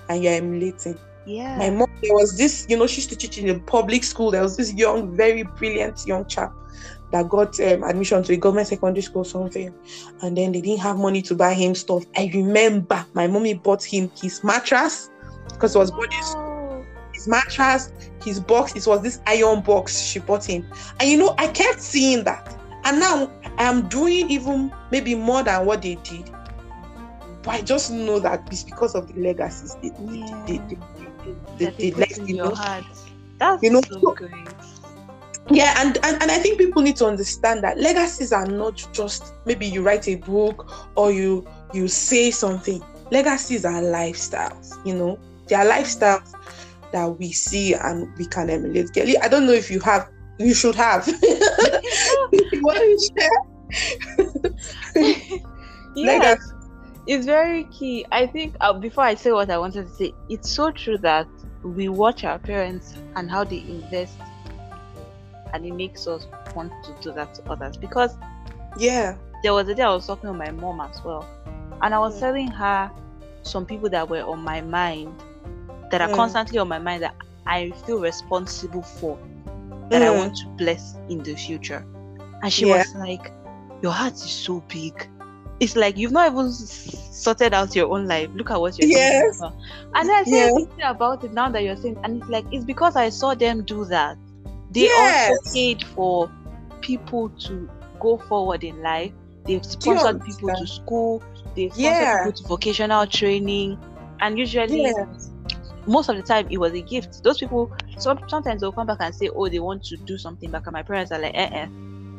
and 0.10 0.24
you're 0.24 0.34
emulating. 0.34 0.98
Yeah. 1.26 1.58
My 1.58 1.70
mom 1.70 1.92
there 2.02 2.14
was 2.14 2.38
this 2.38 2.66
you 2.70 2.78
know 2.78 2.88
she 2.88 2.98
used 2.98 3.10
to 3.10 3.16
teach 3.16 3.38
in 3.38 3.50
a 3.50 3.60
public 3.60 4.04
school. 4.04 4.32
There 4.32 4.44
was 4.44 4.58
this 4.58 4.74
young 4.74 5.16
very 5.16 5.44
brilliant 5.44 6.06
young 6.06 6.26
chap 6.26 6.54
that 7.12 7.30
got 7.30 7.60
um, 7.60 7.84
admission 7.84 8.22
to 8.24 8.34
a 8.34 8.38
government 8.38 8.68
secondary 8.68 9.02
school 9.02 9.22
or 9.22 9.26
something. 9.26 9.74
And 10.22 10.38
then 10.38 10.52
they 10.52 10.62
didn't 10.62 10.82
have 10.82 10.98
money 10.98 11.22
to 11.24 11.36
buy 11.36 11.54
him 11.54 11.74
stuff. 11.74 12.04
I 12.16 12.30
remember 12.34 13.06
my 13.14 13.28
mommy 13.28 13.54
bought 13.54 13.84
him 13.84 14.12
his 14.22 14.44
mattress 14.44 15.10
because 15.50 15.76
it 15.76 15.80
was 15.80 15.92
boarding 15.92 16.22
school 16.22 16.48
his 17.18 17.28
mattress, 17.28 17.92
his 18.27 18.39
box. 18.39 18.75
It 18.75 18.86
was 18.88 19.01
this 19.01 19.22
iron 19.25 19.62
box 19.62 20.00
she 20.01 20.19
bought 20.19 20.46
him, 20.46 20.65
and 21.00 21.10
you 21.10 21.17
know, 21.17 21.34
I 21.38 21.48
kept 21.48 21.81
seeing 21.81 22.24
that, 22.25 22.55
and 22.84 23.00
now 23.00 23.31
I 23.57 23.63
am 23.63 23.88
doing 23.89 24.29
even 24.29 24.72
maybe 24.91 25.15
more 25.15 25.43
than 25.43 25.65
what 25.65 25.81
they 25.81 25.96
did. 25.96 26.29
But 27.43 27.55
I 27.55 27.62
just 27.62 27.91
know 27.91 28.19
that 28.19 28.48
it's 28.51 28.63
because 28.63 28.96
of 28.96 29.07
the 29.13 29.19
legacies 29.22 29.75
they 29.81 29.91
Yeah. 30.00 30.46
they, 30.46 30.57
they, 30.60 30.77
they, 31.24 31.36
That 31.60 31.77
they, 31.77 31.91
they 31.91 31.91
left, 31.91 32.17
in 32.17 32.27
you 32.27 32.36
your 32.36 32.50
know. 32.50 32.55
heart. 32.55 32.86
That's 33.39 33.63
You 33.63 33.72
know, 33.72 33.81
so 33.81 34.00
so- 34.01 34.15
great. 34.15 34.31
Yeah, 35.50 35.75
and, 35.77 35.98
and 36.03 36.22
and 36.22 36.29
I 36.29 36.39
think 36.39 36.57
people 36.57 36.81
need 36.81 36.98
to 36.98 37.05
understand 37.05 37.63
that 37.63 37.77
legacies 37.79 38.34
are 38.34 38.46
not 38.48 38.86
just 38.91 39.34
maybe 39.46 39.65
you 39.65 39.81
write 39.81 40.07
a 40.10 40.15
book 40.15 40.69
or 40.96 41.12
you 41.12 41.48
you 41.74 41.88
say 41.88 42.31
something. 42.31 42.84
Legacies 43.12 43.63
are 43.63 43.81
lifestyles, 43.81 44.74
you 44.86 44.93
know. 44.96 45.17
They 45.48 45.55
are 45.55 45.65
lifestyles 45.65 46.34
that 46.91 47.06
we 47.20 47.32
see 47.32 47.74
and 47.74 48.08
we 48.17 48.25
can 48.25 48.50
emulate. 48.50 48.94
Kelly, 48.94 49.17
I 49.17 49.27
don't 49.27 49.46
know 49.46 49.53
if 49.53 49.70
you 49.70 49.79
have 49.82 50.10
you 50.39 50.53
should 50.53 50.75
have. 50.75 51.06
what 51.08 52.77
do 52.77 52.84
you 52.84 53.00
share? 53.17 53.29
yes, 55.96 56.39
it's 57.08 57.25
very 57.25 57.63
key. 57.65 58.06
I 58.12 58.27
think 58.27 58.56
uh, 58.62 58.74
before 58.74 59.03
I 59.03 59.15
say 59.15 59.32
what 59.32 59.50
I 59.50 59.58
wanted 59.58 59.88
to 59.88 59.94
say, 59.94 60.13
it's 60.29 60.50
so 60.50 60.72
true 60.72 60.98
that 61.00 61.27
we 61.63 61.89
watch 61.89 62.24
our 62.24 62.39
parents 62.39 62.96
and 63.15 63.29
how 63.32 63.44
they 63.44 63.60
invest, 63.60 64.17
and 65.53 65.65
it 65.65 65.74
makes 65.74 66.08
us 66.08 66.27
want 66.56 66.72
to 66.84 66.96
do 67.01 67.12
that 67.13 67.34
to 67.36 67.50
others. 67.50 67.77
Because 67.77 68.15
Yeah. 68.77 69.15
there 69.44 69.53
was 69.53 69.67
a 69.70 69.75
day 69.75 69.84
I 69.84 69.94
was 69.94 70.06
talking 70.06 70.29
with 70.29 70.38
my 70.38 70.51
mom 70.51 70.82
as 70.82 71.01
well, 71.03 71.25
and 71.82 71.94
I 71.96 72.00
was 72.00 72.20
telling 72.20 72.48
her 72.51 72.91
some 73.41 73.65
people 73.65 73.89
that 73.89 74.08
were 74.08 74.22
on 74.24 74.41
my 74.44 74.62
mind, 74.62 75.15
that 75.91 76.01
are 76.01 76.10
Mm. 76.10 76.15
constantly 76.15 76.60
on 76.60 76.67
my 76.67 76.79
mind 76.79 77.03
that 77.03 77.15
I 77.46 77.72
feel 77.86 78.00
responsible 78.00 78.82
for, 78.82 79.17
that 79.89 80.01
I 80.01 80.08
Mm. 80.08 80.17
want 80.17 80.36
to 80.38 80.48
bless 80.58 80.96
in 81.10 81.24
the 81.24 81.36
future. 81.36 81.86
And 82.44 82.51
she 82.51 82.67
Yeah. 82.67 82.77
was 82.77 82.96
like, 82.96 83.32
Your 83.84 83.91
heart 83.91 84.13
is 84.15 84.22
so 84.32 84.63
big. 84.70 85.08
It's 85.60 85.75
like 85.75 85.98
you've 85.98 86.12
not 86.12 86.32
even 86.32 86.51
sorted 86.51 87.53
out 87.53 87.75
your 87.75 87.91
own 87.94 88.08
life. 88.08 88.27
Look 88.34 88.50
at 88.50 88.60
what 88.60 88.77
you're 88.79 88.89
doing 88.89 89.00
Yes. 89.01 89.39
now. 89.39 89.53
And 89.94 90.10
I 90.12 90.24
started 90.24 90.67
Yeah. 90.79 90.89
about 90.89 91.24
it 91.24 91.32
now 91.32 91.50
that 91.50 91.62
you're 91.63 91.77
saying, 91.77 91.98
and 92.03 92.20
it's 92.22 92.29
like 92.29 92.46
it's 92.51 92.65
because 92.65 92.96
I 92.96 93.10
saw 93.10 93.36
them 93.36 93.63
do 93.63 93.86
that. 93.86 94.17
They 94.72 94.82
Yes. 94.82 95.29
also 95.29 95.53
paid 95.53 95.84
for 95.96 96.29
people 96.82 97.29
to 97.46 97.70
go 98.00 98.17
forward 98.17 98.63
in 98.63 98.82
life. 98.82 99.12
They've 99.46 99.63
sponsored 99.63 100.24
people 100.24 100.50
to 100.56 100.65
school. 100.67 101.22
They've 101.56 101.72
sponsored 101.72 102.01
Yeah. 102.01 102.17
people 102.25 102.32
to 102.41 102.48
vocational 102.48 103.06
training. 103.08 103.77
And 104.22 104.38
usually, 104.39 104.82
Yes. 104.82 105.29
Most 105.88 106.10
of 106.10 106.17
the 106.17 106.24
time, 106.24 106.48
it 106.51 106.58
was 106.60 106.74
a 106.74 106.82
gift. 106.82 107.24
Those 107.24 107.39
people, 107.39 107.72
some, 107.98 108.20
sometimes 108.27 108.62
they'll 108.62 108.74
come 108.74 108.88
back 108.88 108.98
and 109.01 109.15
say, 109.15 109.29
oh, 109.36 109.50
they 109.50 109.60
want 109.60 109.84
to 109.86 109.98
do 110.06 110.17
something 110.17 110.51
back. 110.51 110.63
And 110.67 110.74
my 110.74 110.84
parents 110.84 111.12
are 111.12 111.20
like, 111.20 111.34
eh, 111.36 111.50
eh. 111.51 111.67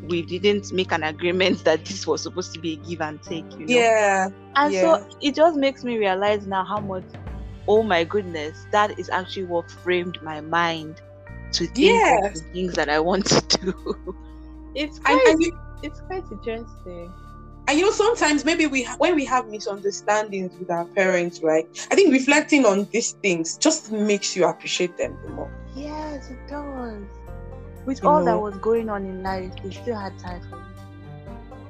We 0.03 0.23
didn't 0.23 0.73
make 0.73 0.93
an 0.93 1.05
agreement 1.05 1.65
that 1.65 1.85
this 1.85 2.07
was 2.07 2.23
supposed 2.23 2.55
to 2.55 2.61
be 2.61 2.75
a 2.75 2.77
give 2.89 3.01
and 3.01 3.23
take, 3.23 3.47
you 3.59 3.69
know? 3.69 3.87
Yeah. 3.89 4.29
And 4.57 4.75
Yeah. 4.75 4.81
so 4.81 4.99
it 5.21 5.35
just 5.35 5.57
makes 5.57 5.85
me 5.85 5.99
realize 5.99 6.47
now 6.47 6.65
how 6.65 6.81
much, 6.81 7.05
oh 7.69 7.83
my 7.83 8.05
goodness, 8.05 8.67
that 8.73 8.99
is 8.99 9.09
actually 9.11 9.45
what 9.45 9.71
framed 9.71 10.19
my 10.23 10.41
mind 10.41 11.01
to 11.53 11.67
think 11.67 12.05
Yes. 12.05 12.11
of 12.11 12.33
the 12.33 12.41
things 12.53 12.75
that 12.75 12.89
I 12.89 13.01
want 13.01 13.27
to 13.27 13.59
do. 13.59 14.17
it's 14.75 14.99
And, 15.07 15.21
quite, 15.21 15.27
and 15.27 15.43
you, 15.43 15.51
it's 15.83 16.01
quite 16.01 16.25
interesting. 16.31 17.15
And 17.69 17.79
you 17.79 17.85
know 17.87 17.93
sometimes 17.93 18.45
maybe 18.45 18.67
we 18.67 18.85
ha- 18.85 18.97
when 18.99 19.17
we 19.17 19.27
have 19.27 19.47
misunderstandings 19.49 20.53
with 20.59 20.71
our 20.71 20.87
parents 20.97 21.41
right 21.45 21.67
i 21.93 21.97
think 21.97 22.13
reflecting 22.13 22.67
on 22.67 22.89
these 22.93 23.13
things 23.23 23.59
just 23.59 23.93
makes 23.93 24.37
you 24.37 24.47
appreciate 24.47 24.97
them 24.99 25.19
more 25.29 25.53
Yes, 25.75 26.31
it 26.31 26.47
does. 26.49 27.09
With 27.85 28.01
You 28.03 28.09
all 28.09 28.23
that 28.25 28.39
was 28.39 28.59
going 28.59 28.89
on 28.91 29.05
in 29.07 29.23
life, 29.23 29.55
they 29.63 29.71
still 29.73 29.97
had 29.99 30.19
time 30.19 30.43
for 30.51 30.59
you. 30.61 30.77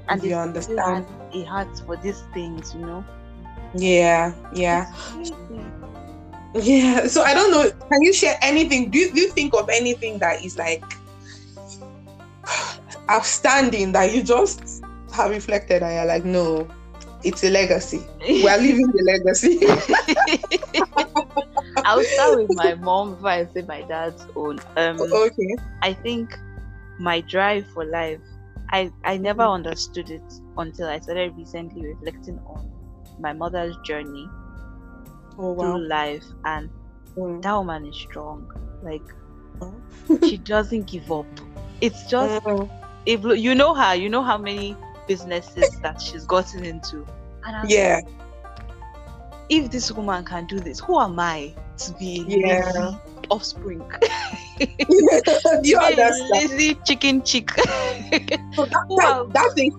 And 0.09 0.23
You 0.23 0.35
they 0.35 0.38
still 0.52 0.81
understand? 0.81 0.88
had 0.88 1.07
a 1.33 1.45
heart 1.45 1.78
for 1.87 1.97
these 1.97 2.23
things, 2.35 2.75
you 2.75 2.85
know? 2.85 3.07
yeah 3.75 4.35
yeah 4.52 4.87
yeah 6.55 7.07
so 7.07 7.23
i 7.23 7.35
don't 7.35 7.50
know 7.50 7.62
can 7.90 8.02
you 8.02 8.12
share 8.12 8.37
anything 8.43 8.90
do 8.90 8.99
you, 8.99 9.12
do 9.12 9.21
you 9.21 9.31
think 9.33 9.55
of 9.55 9.69
anything 9.71 10.19
that 10.19 10.43
is 10.45 10.57
like 10.59 10.85
outstanding 13.11 13.93
that 13.93 14.12
you 14.14 14.23
just 14.23 14.68
have 15.19 15.31
reflected 15.31 15.83
and 15.83 15.95
you're 15.95 16.07
like 16.07 16.25
no 16.25 16.67
it's 17.25 17.45
a 17.45 17.51
legacy 17.51 18.07
we're 18.43 18.57
leaving 18.59 18.87
the 18.95 19.03
legacy 19.13 19.59
I'll 21.85 22.05
start 22.05 22.35
with 22.37 22.51
my 22.51 22.75
mom 22.75 23.15
before 23.15 23.31
I 23.31 23.47
say 23.47 23.63
my 23.63 23.83
dad's 23.83 24.27
own. 24.37 24.59
Um, 24.77 25.01
okay 25.13 25.57
I 25.83 25.95
think 25.95 26.31
my 26.99 27.21
drive 27.23 27.67
for 27.75 27.85
life, 27.85 28.21
I, 28.73 28.93
I 29.05 29.17
never 29.17 29.43
Mm-hmm. 29.43 29.53
understood 29.55 30.11
it 30.11 30.23
until 30.57 30.89
I 30.89 31.01
started 31.01 31.37
recently 31.37 31.87
reflecting 31.87 32.39
on 32.47 32.71
my 33.19 33.33
mother's 33.33 33.77
journey 33.79 34.29
oh 35.39 35.55
through 35.59 35.89
life. 35.89 36.25
And 36.45 36.71
Mm. 37.17 37.43
that 37.43 37.55
woman 37.55 37.87
is 37.87 37.97
strong. 37.97 38.49
Like, 38.83 39.05
Oh. 39.61 39.75
she 40.21 40.39
doesn't 40.39 40.87
give 40.87 41.11
up. 41.11 41.27
It's 41.81 42.07
just, 42.07 42.41
Mm. 42.47 42.69
if 43.07 43.23
you 43.25 43.55
know 43.55 43.75
her, 43.75 43.95
you 43.95 44.09
know 44.09 44.23
how 44.23 44.39
many 44.39 44.77
businesses 45.09 45.81
that 45.83 46.00
she's 46.00 46.27
gotten 46.27 46.65
into. 46.65 47.07
And 47.45 47.57
I'm 47.57 47.73
yeah 47.73 48.00
like, 48.00 48.07
if 49.49 49.71
this 49.71 49.91
woman 49.93 50.25
can 50.25 50.47
do 50.47 50.61
this, 50.61 50.81
who 50.81 50.99
am 51.00 51.19
I 51.19 51.57
to 51.79 51.93
be 51.95 52.27
Yeah. 52.27 52.62
lazy 52.69 53.00
offspring? 53.31 53.87
do 54.61 54.67
you 55.71 55.79
Be 55.79 55.95
a 55.95 56.12
understand 56.12 56.43
lazy 56.43 56.77
chicken 56.87 57.23
chick. 57.25 57.49
So 58.57 58.65
that, 58.67 58.85
Wow. 58.88 59.29
that, 59.33 59.33
that's 59.33 59.55
a 59.61 59.71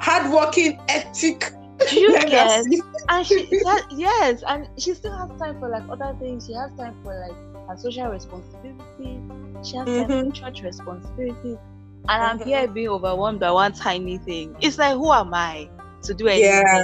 hardworking, 0.00 0.80
ethic 0.88 1.52
Do 1.88 1.96
you 1.98 2.22
get? 2.26 2.66
And 3.08 3.26
she 3.26 3.46
that, 3.62 3.84
yes, 3.90 4.42
and 4.46 4.68
she 4.78 4.94
still 4.94 5.16
has 5.18 5.30
time 5.40 5.56
for 5.58 5.68
like 5.70 5.84
other 5.90 6.14
things. 6.18 6.46
She 6.46 6.54
has 6.54 6.70
time 6.78 6.96
for 7.02 7.14
like 7.28 7.36
her 7.68 7.76
social 7.76 8.08
responsibilities. 8.08 9.22
She 9.62 9.76
has 9.76 9.92
time 9.94 10.10
Mhm. 10.10 10.18
for 10.18 10.28
church 10.32 10.62
responsibilities. 10.62 11.58
And 12.08 12.22
I'm 12.22 12.38
here 12.40 12.66
being 12.68 12.88
overwhelmed 12.88 13.40
by 13.40 13.50
one 13.50 13.72
tiny 13.72 14.18
thing. 14.18 14.56
It's 14.60 14.78
like 14.78 14.94
who 14.94 15.12
am 15.12 15.34
I 15.34 15.70
to 16.02 16.14
do 16.14 16.26
anything? 16.28 16.68
Yeah. 16.68 16.82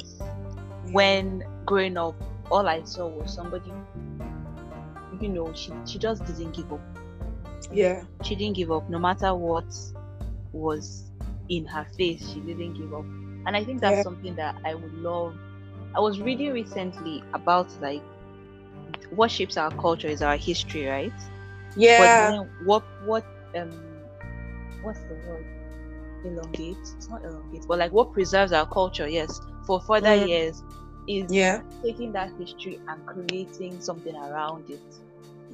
When 0.82 1.42
growing 1.66 1.96
up, 1.96 2.16
all 2.50 2.68
I 2.68 2.82
saw 2.84 3.08
was 3.08 3.34
somebody 3.34 3.74
you 5.20 5.28
know, 5.28 5.52
she 5.54 5.72
she 5.84 5.98
just 5.98 6.24
didn't 6.24 6.52
give 6.52 6.72
up. 6.72 6.82
Yeah. 7.70 8.04
She 8.22 8.36
didn't 8.36 8.56
give 8.56 8.70
up 8.70 8.88
no 8.88 8.98
matter 8.98 9.34
what 9.34 9.66
was 10.52 11.10
in 11.48 11.66
her 11.66 11.86
face, 11.96 12.30
she 12.30 12.40
didn't 12.40 12.74
give 12.74 12.92
up. 12.92 13.06
And 13.46 13.56
I 13.56 13.64
think 13.64 13.80
that's 13.80 14.00
Yeah. 14.00 14.02
something 14.02 14.34
that 14.36 14.56
I 14.64 14.74
would 14.74 14.94
love. 14.94 15.38
I 15.94 16.00
was 16.00 16.20
reading 16.20 16.52
recently 16.52 17.24
about 17.34 17.68
like 17.80 18.04
what 19.10 19.30
shapes 19.30 19.56
our 19.56 19.72
culture 19.72 20.08
is 20.08 20.22
our 20.22 20.36
history, 20.36 20.86
right? 20.86 21.14
Yeah. 21.74 21.96
But 21.96 22.16
then 22.16 22.50
what 22.58 22.84
what 22.98 23.26
um 23.56 23.91
what's 24.82 25.02
the 25.04 25.14
word? 25.16 25.46
Elongate. 26.24 26.94
It's 26.96 27.08
not 27.08 27.24
elongate, 27.24 27.64
but 27.68 27.78
like 27.78 27.92
what 27.92 28.12
preserves 28.12 28.52
our 28.52 28.66
culture, 28.66 29.08
yes, 29.08 29.40
for 29.66 29.80
further 29.80 30.14
Mm. 30.14 30.28
years 30.28 30.62
is 31.06 31.26
Yeah. 31.28 31.62
taking 31.82 32.12
that 32.12 32.32
history 32.38 32.80
and 32.88 33.04
creating 33.06 33.80
something 33.80 34.14
around 34.16 34.70
it. 34.70 34.82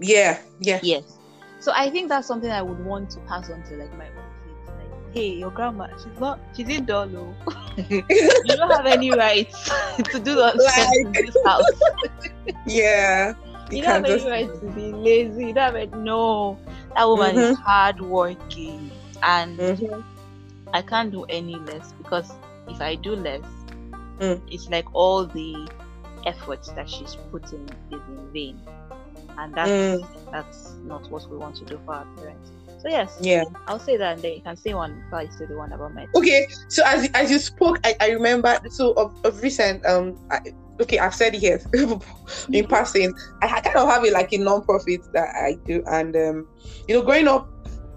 Yeah. 0.01 0.41
Yeah. 0.59 0.81
Yes. 0.81 1.19
So 1.61 1.73
I 1.75 1.91
think 1.91 2.09
that's 2.09 2.27
something 2.27 2.51
I 2.51 2.63
would 2.63 2.81
want 2.81 3.11
to 3.11 3.21
pass 3.21 3.51
on 3.51 3.63
to 3.65 3.77
like 3.77 3.95
my 3.95 4.09
own 4.11 4.31
kids. 4.45 4.71
Like, 4.77 4.93
hey, 5.13 5.31
your 5.35 5.51
grandma, 5.51 5.89
she's 6.03 6.19
not 6.19 6.41
she's 6.55 6.69
in 6.69 6.85
Dolo. 6.87 7.37
you 7.77 8.57
don't 8.57 8.71
have 8.71 8.87
any 8.87 9.13
rights 9.13 9.71
to 10.11 10.21
do 10.21 10.37
nonsense 10.37 11.01
in 11.03 11.17
this 11.19 11.37
house. 11.45 11.87
yeah. 12.67 13.35
You, 13.71 13.79
You 13.79 13.83
don't 13.83 13.93
have 13.93 14.05
can't 14.05 14.07
any 14.07 14.25
just 14.25 14.27
rights 14.27 14.59
to 14.61 14.71
be 14.71 14.93
lazy. 14.93 15.47
You 15.49 15.53
don't 15.55 15.65
have 15.65 15.77
any, 15.77 15.91
no. 15.95 16.61
That 16.97 17.07
woman 17.07 17.37
is 17.37 17.51
hard 17.67 18.01
working 18.01 18.98
and 19.23 19.59
Mhm. 19.59 20.05
I 20.73 20.83
can't 20.83 21.11
do 21.11 21.25
any 21.25 21.57
less 21.57 21.93
because 21.93 22.31
if 22.69 22.81
I 22.81 22.95
do 22.97 23.17
less, 23.17 23.45
Mm. 24.21 24.43
it's 24.49 24.69
like 24.69 24.85
all 24.95 25.27
the 25.27 25.69
efforts 26.27 26.71
that 26.73 26.89
she's 26.89 27.17
putting 27.31 27.69
is 27.91 28.01
in 28.09 28.31
vain. 28.33 28.61
And 29.39 29.55
that's 29.55 29.71
Mm. 29.71 30.09
that's 30.33 30.75
not 30.85 31.11
what 31.11 31.23
we 31.31 31.37
want 31.39 31.57
to 31.57 31.65
do 31.65 31.81
for 31.85 31.95
our 31.95 32.07
parents. 32.17 32.51
So 32.83 32.89
yes, 32.89 33.17
Yeah. 33.21 33.45
I'll 33.67 33.79
say 33.81 33.97
that 33.97 34.15
and 34.15 34.23
then 34.23 34.33
you 34.35 34.43
can 34.43 34.57
say 34.57 34.75
one 34.75 35.01
before 35.03 35.21
I 35.21 35.27
say 35.29 35.47
the 35.47 35.57
one 35.57 35.73
about 35.73 35.95
my 35.95 36.07
Okay. 36.15 36.47
So 36.69 36.83
as 36.87 37.09
as 37.15 37.31
you 37.31 37.39
spoke, 37.39 37.79
I, 37.85 37.95
I 38.01 38.11
remember. 38.11 38.59
So 38.71 38.93
of, 38.93 39.13
of 39.25 39.41
recent, 39.43 39.85
um, 39.87 40.17
I, 40.31 40.41
okay, 40.83 40.99
I've 40.99 41.15
said 41.15 41.35
it 41.35 41.41
here 41.41 41.61
in 42.53 42.67
passing. 42.67 43.13
I 43.43 43.47
ha- 43.49 43.61
kind 43.63 43.77
of 43.77 43.89
have 43.89 44.05
it 44.05 44.13
like 44.13 44.33
a 44.33 44.39
non-profit 44.39 45.01
that 45.13 45.29
I 45.35 45.57
do, 45.67 45.83
and 45.87 46.15
um, 46.17 46.47
you 46.87 46.95
know, 46.97 47.03
growing 47.03 47.27
up, 47.29 47.49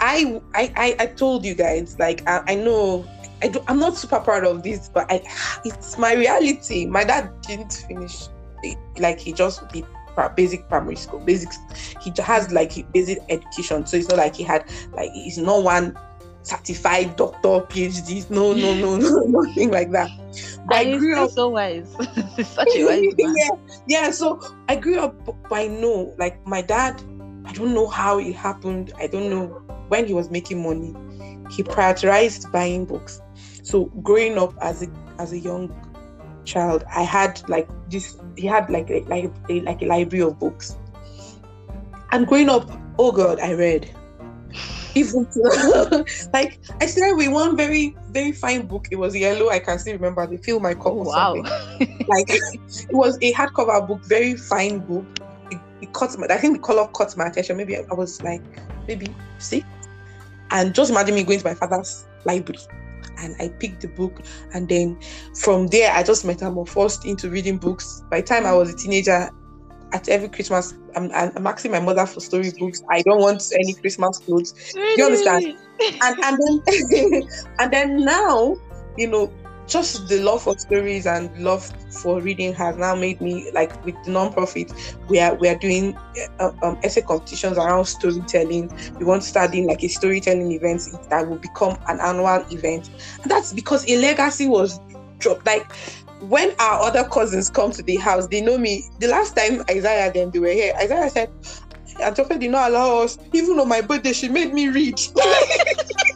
I 0.01 0.41
I 0.53 0.73
I, 0.75 0.95
I 0.99 1.05
told 1.05 1.45
you 1.45 1.55
guys 1.55 1.97
like 1.99 2.27
I, 2.27 2.43
I 2.47 2.55
know. 2.55 3.05
I 3.43 3.47
do, 3.47 3.63
I'm 3.67 3.79
not 3.79 3.97
super 3.97 4.19
proud 4.19 4.43
of 4.43 4.61
this, 4.61 4.87
but 4.87 5.11
I, 5.11 5.23
it's 5.65 5.97
my 5.97 6.13
reality. 6.13 6.85
My 6.85 7.03
dad 7.03 7.31
didn't 7.41 7.73
finish, 7.87 8.27
it, 8.61 8.77
like 8.99 9.19
he 9.19 9.33
just 9.33 9.67
did 9.69 9.83
basic 10.35 10.67
primary 10.69 10.95
school. 10.95 11.19
Basic, 11.21 11.49
he 12.01 12.13
has 12.21 12.51
like 12.51 12.71
basic 12.91 13.17
education, 13.29 13.85
so 13.87 13.97
it's 13.97 14.09
not 14.09 14.17
like 14.19 14.35
he 14.35 14.43
had 14.43 14.69
like 14.93 15.09
he's 15.13 15.39
not 15.39 15.63
one 15.63 15.97
certified 16.43 17.15
doctor, 17.15 17.65
PhD. 17.65 18.29
No, 18.29 18.53
no, 18.53 18.75
no, 18.75 18.97
no, 18.97 19.19
nothing 19.41 19.71
like 19.71 19.91
that. 19.91 20.09
But 20.67 20.77
I 20.77 20.97
grew 20.97 21.17
up 21.17 21.31
so 21.31 21.49
wise. 21.49 21.91
Such 22.43 22.75
a 22.75 22.85
wise 22.85 23.15
man. 23.17 23.35
yeah, 23.37 23.49
yeah. 23.87 24.11
So 24.11 24.39
I 24.67 24.75
grew 24.75 24.99
up, 24.99 25.25
but 25.25 25.35
I 25.51 25.67
know, 25.67 26.13
like 26.17 26.45
my 26.45 26.61
dad. 26.61 27.01
I 27.43 27.53
don't 27.53 27.73
know 27.73 27.87
how 27.87 28.19
it 28.19 28.35
happened. 28.35 28.93
I 28.99 29.07
don't 29.07 29.29
know 29.31 29.63
when 29.91 30.05
he 30.07 30.13
was 30.13 30.31
making 30.31 30.63
money. 30.63 30.95
He 31.51 31.63
prioritized 31.63 32.49
buying 32.49 32.85
books. 32.85 33.21
So 33.61 33.85
growing 34.03 34.37
up 34.37 34.53
as 34.61 34.81
a 34.83 34.87
as 35.19 35.33
a 35.33 35.39
young 35.39 35.69
child, 36.45 36.85
I 36.95 37.03
had 37.03 37.41
like 37.49 37.67
this. 37.89 38.17
He 38.37 38.47
had 38.47 38.69
like 38.69 38.89
a, 38.89 39.01
like 39.01 39.29
a, 39.49 39.59
like 39.61 39.81
a 39.81 39.85
library 39.85 40.23
of 40.23 40.39
books. 40.39 40.77
And 42.13 42.25
growing 42.25 42.49
up, 42.49 42.71
oh 42.97 43.11
God, 43.11 43.39
I 43.41 43.51
read 43.53 43.93
even 44.95 45.27
like 46.33 46.59
I 46.81 46.85
started 46.85 47.15
with 47.15 47.29
one 47.29 47.57
very 47.57 47.95
very 48.11 48.31
fine 48.31 48.65
book. 48.67 48.87
It 48.91 48.95
was 48.95 49.15
yellow. 49.15 49.49
I 49.49 49.59
can 49.59 49.77
still 49.79 49.93
remember 49.93 50.25
the 50.27 50.37
feel 50.37 50.59
my 50.59 50.73
cup. 50.73 50.87
Oh, 50.87 51.03
wow! 51.03 51.33
like 51.35 52.29
it 52.29 52.93
was 52.93 53.17
a 53.21 53.33
hardcover 53.33 53.85
book, 53.87 54.03
very 54.05 54.35
fine 54.35 54.79
book. 54.79 55.05
It, 55.51 55.59
it 55.81 55.93
caught 55.93 56.17
my. 56.17 56.27
I 56.29 56.37
think 56.37 56.57
the 56.57 56.63
color 56.63 56.87
caught 56.87 57.15
my 57.17 57.27
attention. 57.27 57.57
Maybe 57.57 57.77
I 57.77 57.93
was 57.93 58.21
like 58.21 58.43
maybe 58.87 59.13
six, 59.37 59.65
and 60.51 60.73
just 60.73 60.91
imagine 60.91 61.15
me 61.15 61.23
going 61.23 61.39
to 61.39 61.45
my 61.45 61.55
father's 61.55 62.07
library. 62.25 62.59
And 63.17 63.35
I 63.39 63.49
picked 63.49 63.81
the 63.81 63.87
book, 63.87 64.21
and 64.53 64.67
then 64.67 64.99
from 65.35 65.67
there, 65.67 65.91
I 65.91 66.01
just 66.01 66.25
metamorphosed 66.25 67.05
into 67.05 67.29
reading 67.29 67.57
books. 67.57 68.03
By 68.09 68.21
the 68.21 68.27
time 68.27 68.45
I 68.45 68.53
was 68.53 68.73
a 68.73 68.75
teenager, 68.75 69.29
at 69.93 70.07
every 70.09 70.29
Christmas, 70.29 70.73
I'm, 70.95 71.11
I'm 71.13 71.45
asking 71.45 71.71
my 71.71 71.79
mother 71.79 72.05
for 72.05 72.19
storybooks. 72.19 72.81
I 72.89 73.01
don't 73.01 73.19
want 73.19 73.43
any 73.53 73.73
Christmas 73.73 74.17
clothes. 74.19 74.53
Really? 74.75 74.95
Do 74.95 75.01
you 75.01 75.05
understand? 75.07 75.57
and 76.01 76.19
and 76.23 76.39
then 76.39 77.29
and 77.59 77.73
then 77.73 78.05
now, 78.05 78.55
you 78.97 79.07
know, 79.07 79.31
just 79.67 80.07
the 80.07 80.19
love 80.19 80.41
for 80.41 80.57
stories 80.57 81.05
and 81.05 81.35
love 81.37 81.63
for 82.01 82.19
reading 82.21 82.53
has 82.53 82.77
now 82.77 82.95
made 82.95 83.19
me 83.21 83.49
like 83.51 83.83
with 83.85 83.95
the 84.03 84.11
non-profit 84.11 84.71
we 85.07 85.19
are 85.19 85.35
we 85.35 85.47
are 85.47 85.57
doing 85.57 85.97
uh, 86.39 86.51
um, 86.61 86.77
essay 86.83 87.01
competitions 87.01 87.57
around 87.57 87.85
storytelling 87.85 88.71
we 88.99 89.05
want 89.05 89.21
to 89.21 89.27
start 89.27 89.51
doing 89.51 89.67
like 89.67 89.83
a 89.83 89.87
storytelling 89.87 90.51
event 90.51 90.81
that 91.09 91.27
will 91.27 91.37
become 91.37 91.77
an 91.87 91.99
annual 91.99 92.43
event 92.51 92.89
and 93.21 93.31
that's 93.31 93.53
because 93.53 93.87
a 93.89 93.97
legacy 93.97 94.47
was 94.47 94.79
dropped 95.19 95.45
like 95.45 95.71
when 96.21 96.53
our 96.59 96.81
other 96.81 97.03
cousins 97.05 97.49
come 97.49 97.71
to 97.71 97.81
the 97.81 97.95
house, 97.95 98.27
they 98.27 98.41
know 98.41 98.57
me. 98.57 98.83
The 98.99 99.07
last 99.07 99.35
time 99.35 99.63
Isaiah 99.69 100.11
them 100.13 100.29
they 100.29 100.39
were 100.39 100.49
here, 100.49 100.73
Isaiah 100.77 101.09
said, 101.09 101.31
Antofe 101.99 102.39
did 102.39 102.51
not 102.51 102.69
allow 102.69 102.99
us, 102.99 103.17
even 103.33 103.59
on 103.59 103.67
my 103.67 103.81
birthday, 103.81 104.13
she 104.13 104.29
made 104.29 104.53
me 104.53 104.69
read. 104.69 104.99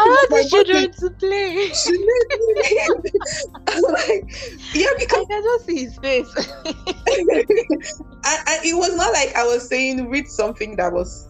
I 0.00 0.04
want 0.08 0.30
the 0.30 0.48
children 0.48 0.92
to 0.92 1.10
play. 1.18 1.70
She 1.74 1.92
me 1.92 2.06
read. 2.56 3.12
like, 3.92 4.24
yeah, 4.74 4.88
because 4.98 5.24
I 5.24 5.28
can 5.28 5.42
just 5.42 5.66
see 5.66 5.84
his 5.84 5.98
face. 5.98 6.34
and, 8.24 8.38
and 8.48 8.64
it 8.64 8.76
was 8.76 8.96
not 8.96 9.12
like 9.12 9.34
I 9.36 9.44
was 9.44 9.68
saying 9.68 10.08
read 10.08 10.26
something 10.26 10.76
that 10.76 10.92
was 10.92 11.26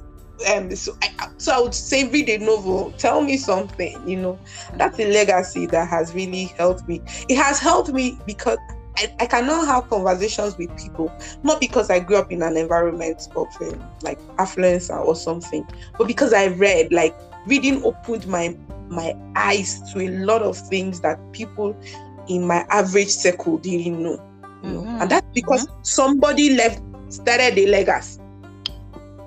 um 0.55 0.75
so 0.75 0.97
I, 1.03 1.29
so 1.37 1.53
I 1.53 1.61
would 1.61 1.75
say 1.75 2.09
read 2.09 2.29
a 2.31 2.39
novel 2.39 2.93
tell 2.93 3.21
me 3.21 3.37
something 3.37 4.01
you 4.09 4.17
know 4.17 4.39
that's 4.77 4.99
a 4.99 5.13
legacy 5.13 5.67
that 5.67 5.87
has 5.89 6.15
really 6.15 6.47
helped 6.57 6.89
me 6.89 7.03
it 7.29 7.37
has 7.37 7.59
helped 7.59 7.91
me 7.91 8.19
because 8.27 8.57
I, 8.97 9.15
I 9.21 9.27
cannot 9.27 9.67
have 9.67 9.89
conversations 9.89 10.57
with 10.59 10.77
people 10.77 11.13
not 11.43 11.61
because 11.61 11.91
I 11.91 12.01
grew 12.01 12.17
up 12.17 12.31
in 12.33 12.43
an 12.43 12.57
environment 12.57 13.29
of 13.37 13.49
um, 13.61 13.83
like 14.03 14.19
affluence 14.39 14.91
or 14.91 15.15
something 15.15 15.67
but 15.99 16.07
because 16.07 16.33
I 16.33 16.49
read 16.49 16.93
like 16.93 17.17
reading 17.47 17.83
opened 17.85 18.27
my 18.27 18.57
my 18.89 19.15
eyes 19.37 19.81
to 19.93 20.01
a 20.01 20.09
lot 20.09 20.43
of 20.43 20.57
things 20.57 21.01
that 21.01 21.19
people 21.33 21.81
in 22.29 22.47
my 22.47 22.67
average 22.71 23.09
circle 23.09 23.59
didn't 23.59 24.03
know, 24.03 24.21
you 24.63 24.71
know? 24.71 24.81
Mm-hmm. 24.83 25.03
and 25.03 25.11
that's 25.11 25.27
because 25.33 25.67
mm-hmm. 25.67 25.83
somebody 25.83 26.55
left 26.55 26.83
started 27.09 27.59
a 27.59 27.67
legacy 27.67 28.21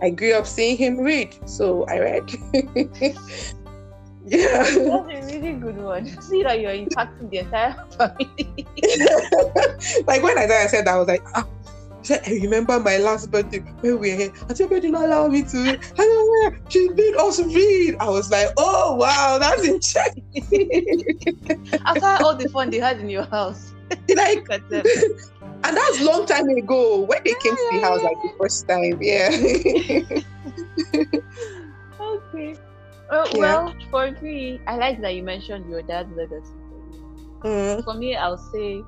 I 0.04 0.10
grew 0.10 0.34
up 0.34 0.46
seeing 0.46 0.76
him 0.76 1.00
read, 1.00 1.34
so 1.48 1.86
I 1.86 2.00
read. 2.00 2.30
yeah. 4.26 4.64
That's 4.64 4.76
a 4.76 5.22
really 5.26 5.54
good 5.54 5.78
one. 5.78 6.06
See 6.22 6.44
that 6.44 6.60
you're 6.60 6.72
impacting 6.72 7.30
the 7.30 7.40
entire 7.40 7.74
family. 7.98 8.68
like 10.08 10.24
when 10.24 10.38
I 10.38 10.48
said 10.68 10.86
that, 10.86 10.94
I 10.96 10.98
was 10.98 11.08
like, 11.08 11.24
ah. 11.36 11.48
Said, 12.04 12.22
I 12.28 12.32
remember 12.32 12.82
my 12.82 12.98
last 12.98 13.32
birthday 13.32 13.60
when 13.80 13.98
we 13.98 14.12
were 14.12 14.18
here. 14.18 14.34
I 14.50 14.54
said, 14.54 14.70
did 14.70 14.92
not 14.92 15.06
allow 15.06 15.30
me 15.30 15.42
to. 15.42 15.58
I 15.58 15.78
don't 15.96 16.52
know 16.52 16.60
she 16.68 16.90
made 16.90 17.16
us 17.16 17.40
read. 17.42 17.96
I 17.98 18.10
was 18.10 18.30
like, 18.30 18.50
oh 18.58 18.96
wow, 18.96 19.38
that's 19.40 19.64
in 19.64 19.76
interesting. 19.76 20.22
After 21.86 22.26
all 22.26 22.36
the 22.36 22.50
fun 22.50 22.72
they 22.72 22.80
had 22.80 23.00
in 23.00 23.10
your 23.10 23.24
house. 23.24 23.72
Like, 24.16 24.44
and 24.50 25.78
that's 25.78 26.02
long 26.02 26.26
time 26.26 26.50
ago 26.50 27.02
when 27.02 27.24
they 27.24 27.36
came 27.36 27.56
to 27.56 27.70
the 27.74 27.80
house 27.82 28.02
like 28.02 28.18
the 28.24 28.34
first 28.40 28.68
time. 28.68 29.00
Yeah. 29.02 29.30
okay. 32.02 32.56
Uh, 33.14 33.28
yeah. 33.34 33.40
Well, 33.40 33.76
for 33.92 34.12
me, 34.24 34.60
I 34.66 34.76
like 34.78 35.00
that 35.02 35.14
you 35.14 35.22
mentioned 35.22 35.70
your 35.70 35.84
dad's 35.84 36.12
legacy. 36.18 36.52
Mm. 37.42 37.84
For 37.84 37.94
me, 37.94 38.16
I'll 38.16 38.38
say 38.38 38.84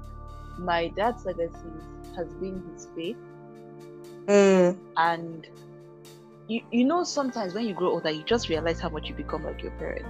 my 0.57 0.87
dad's 0.87 1.25
legacy 1.25 1.73
has 2.15 2.33
been 2.33 2.63
his 2.73 2.87
faith. 2.95 3.17
Mm. 4.25 4.77
And 4.97 5.47
you, 6.47 6.61
you 6.71 6.85
know, 6.85 7.03
sometimes 7.03 7.53
when 7.53 7.65
you 7.67 7.75
grow 7.75 7.91
older, 7.91 8.09
you 8.09 8.23
just 8.23 8.49
realize 8.49 8.79
how 8.79 8.89
much 8.89 9.07
you 9.09 9.13
become 9.13 9.43
like 9.43 9.61
your 9.61 9.71
parents. 9.73 10.09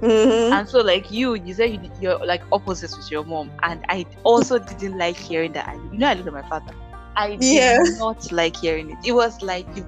Mm-hmm. 0.00 0.52
And 0.52 0.68
so, 0.68 0.80
like 0.80 1.12
you, 1.12 1.34
you 1.34 1.54
said 1.54 1.72
you, 1.72 1.90
you're 2.00 2.24
like 2.24 2.42
opposites 2.50 2.96
with 2.96 3.10
your 3.10 3.24
mom, 3.24 3.50
and 3.62 3.84
I 3.88 4.06
also 4.24 4.58
didn't 4.58 4.98
like 4.98 5.16
hearing 5.16 5.52
that. 5.52 5.76
you 5.92 5.98
know, 5.98 6.08
I 6.08 6.14
look 6.14 6.26
at 6.26 6.32
my 6.32 6.48
father. 6.48 6.74
I 7.16 7.36
did 7.36 7.42
yeah. 7.42 7.78
not 7.98 8.30
like 8.32 8.56
hearing 8.56 8.90
it. 8.90 8.98
It 9.04 9.12
was 9.12 9.42
like 9.42 9.66
you, 9.76 9.84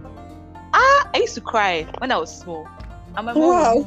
ah, 0.73 1.11
I 1.15 1.19
used 1.19 1.35
to 1.35 1.41
cry 1.41 1.87
when 1.99 2.11
I 2.11 2.19
was 2.19 2.37
small, 2.37 2.69
and 3.17 3.27
my 3.27 3.33
mom 3.33 3.37
wow. 3.37 3.87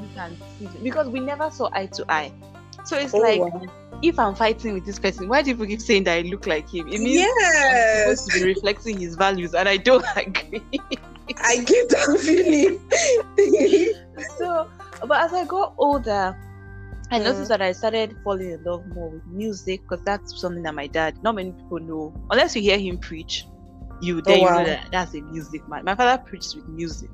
because 0.81 1.07
we 1.07 1.19
never 1.19 1.49
saw 1.51 1.69
eye 1.73 1.87
to 1.87 2.05
eye. 2.11 2.31
So 2.85 2.97
it's 2.97 3.13
oh, 3.13 3.19
like. 3.19 3.39
Wow. 3.39 3.65
If 4.01 4.19
I'm 4.19 4.35
fighting 4.35 4.73
with 4.73 4.85
this 4.85 4.99
person, 4.99 5.29
why 5.29 5.43
do 5.43 5.53
people 5.53 5.65
keep 5.65 5.79
saying 5.79 6.03
that 6.05 6.17
I 6.17 6.21
look 6.23 6.45
like 6.45 6.67
him? 6.67 6.89
It 6.89 6.99
means 6.99 7.21
yes. 7.21 8.09
I'm 8.09 8.15
supposed 8.17 8.31
to 8.31 8.39
be 8.39 8.53
reflecting 8.53 8.99
his 8.99 9.15
values, 9.15 9.53
and 9.53 9.69
I 9.69 9.77
don't 9.77 10.03
agree. 10.17 10.61
I 11.37 11.63
get 11.63 11.87
that 11.87 12.19
feeling. 12.21 12.81
so 14.37 14.67
but 15.07 15.21
as 15.21 15.33
I 15.33 15.45
got 15.45 15.73
older, 15.77 16.37
I 17.11 17.19
mm. 17.19 17.23
noticed 17.23 17.49
that 17.49 17.61
I 17.61 17.71
started 17.71 18.15
falling 18.23 18.51
in 18.51 18.63
love 18.63 18.85
more 18.87 19.09
with 19.09 19.25
music 19.25 19.81
because 19.81 20.03
that's 20.03 20.39
something 20.39 20.63
that 20.63 20.75
my 20.75 20.87
dad, 20.87 21.21
not 21.23 21.35
many 21.35 21.51
people 21.51 21.79
know. 21.79 22.13
Unless 22.29 22.55
you 22.55 22.61
hear 22.61 22.77
him 22.77 22.97
preach, 22.97 23.45
you 24.01 24.21
then 24.21 24.39
oh, 24.39 24.41
wow. 24.43 24.59
you 24.59 24.63
know 24.63 24.69
that 24.69 24.87
that's 24.91 25.13
a 25.13 25.21
music 25.21 25.67
man. 25.67 25.83
My 25.83 25.95
father 25.95 26.21
preaches 26.23 26.55
with 26.55 26.67
music. 26.67 27.11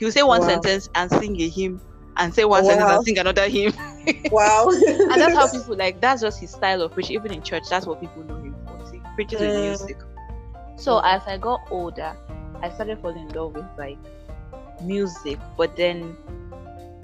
He 0.00 0.06
would 0.06 0.14
say 0.14 0.22
one 0.22 0.40
wow. 0.40 0.48
sentence 0.48 0.88
and 0.94 1.10
sing 1.10 1.38
a 1.38 1.48
hymn, 1.50 1.78
and 2.16 2.34
say 2.34 2.46
one 2.46 2.64
wow. 2.64 2.70
sentence 2.70 2.90
and 2.90 3.04
sing 3.04 3.18
another 3.18 3.48
hymn. 3.50 3.74
wow! 4.32 4.70
and 4.70 5.20
that's 5.20 5.34
how 5.34 5.52
people 5.52 5.76
like. 5.76 6.00
That's 6.00 6.22
just 6.22 6.40
his 6.40 6.52
style 6.52 6.80
of 6.80 6.92
preaching. 6.92 7.16
Even 7.16 7.32
in 7.32 7.42
church, 7.42 7.64
that's 7.68 7.86
what 7.86 8.00
people 8.00 8.24
know 8.24 8.38
him 8.38 8.56
for. 8.64 8.90
He 8.90 8.98
preaches 9.14 9.42
mm. 9.42 9.48
with 9.48 9.60
music. 9.60 9.98
So 10.76 11.00
as 11.00 11.20
I 11.26 11.36
got 11.36 11.60
older, 11.70 12.16
I 12.62 12.70
started 12.70 12.98
falling 13.02 13.28
in 13.28 13.34
love 13.34 13.54
with 13.54 13.66
like 13.76 13.98
music, 14.82 15.38
but 15.58 15.76
then 15.76 16.16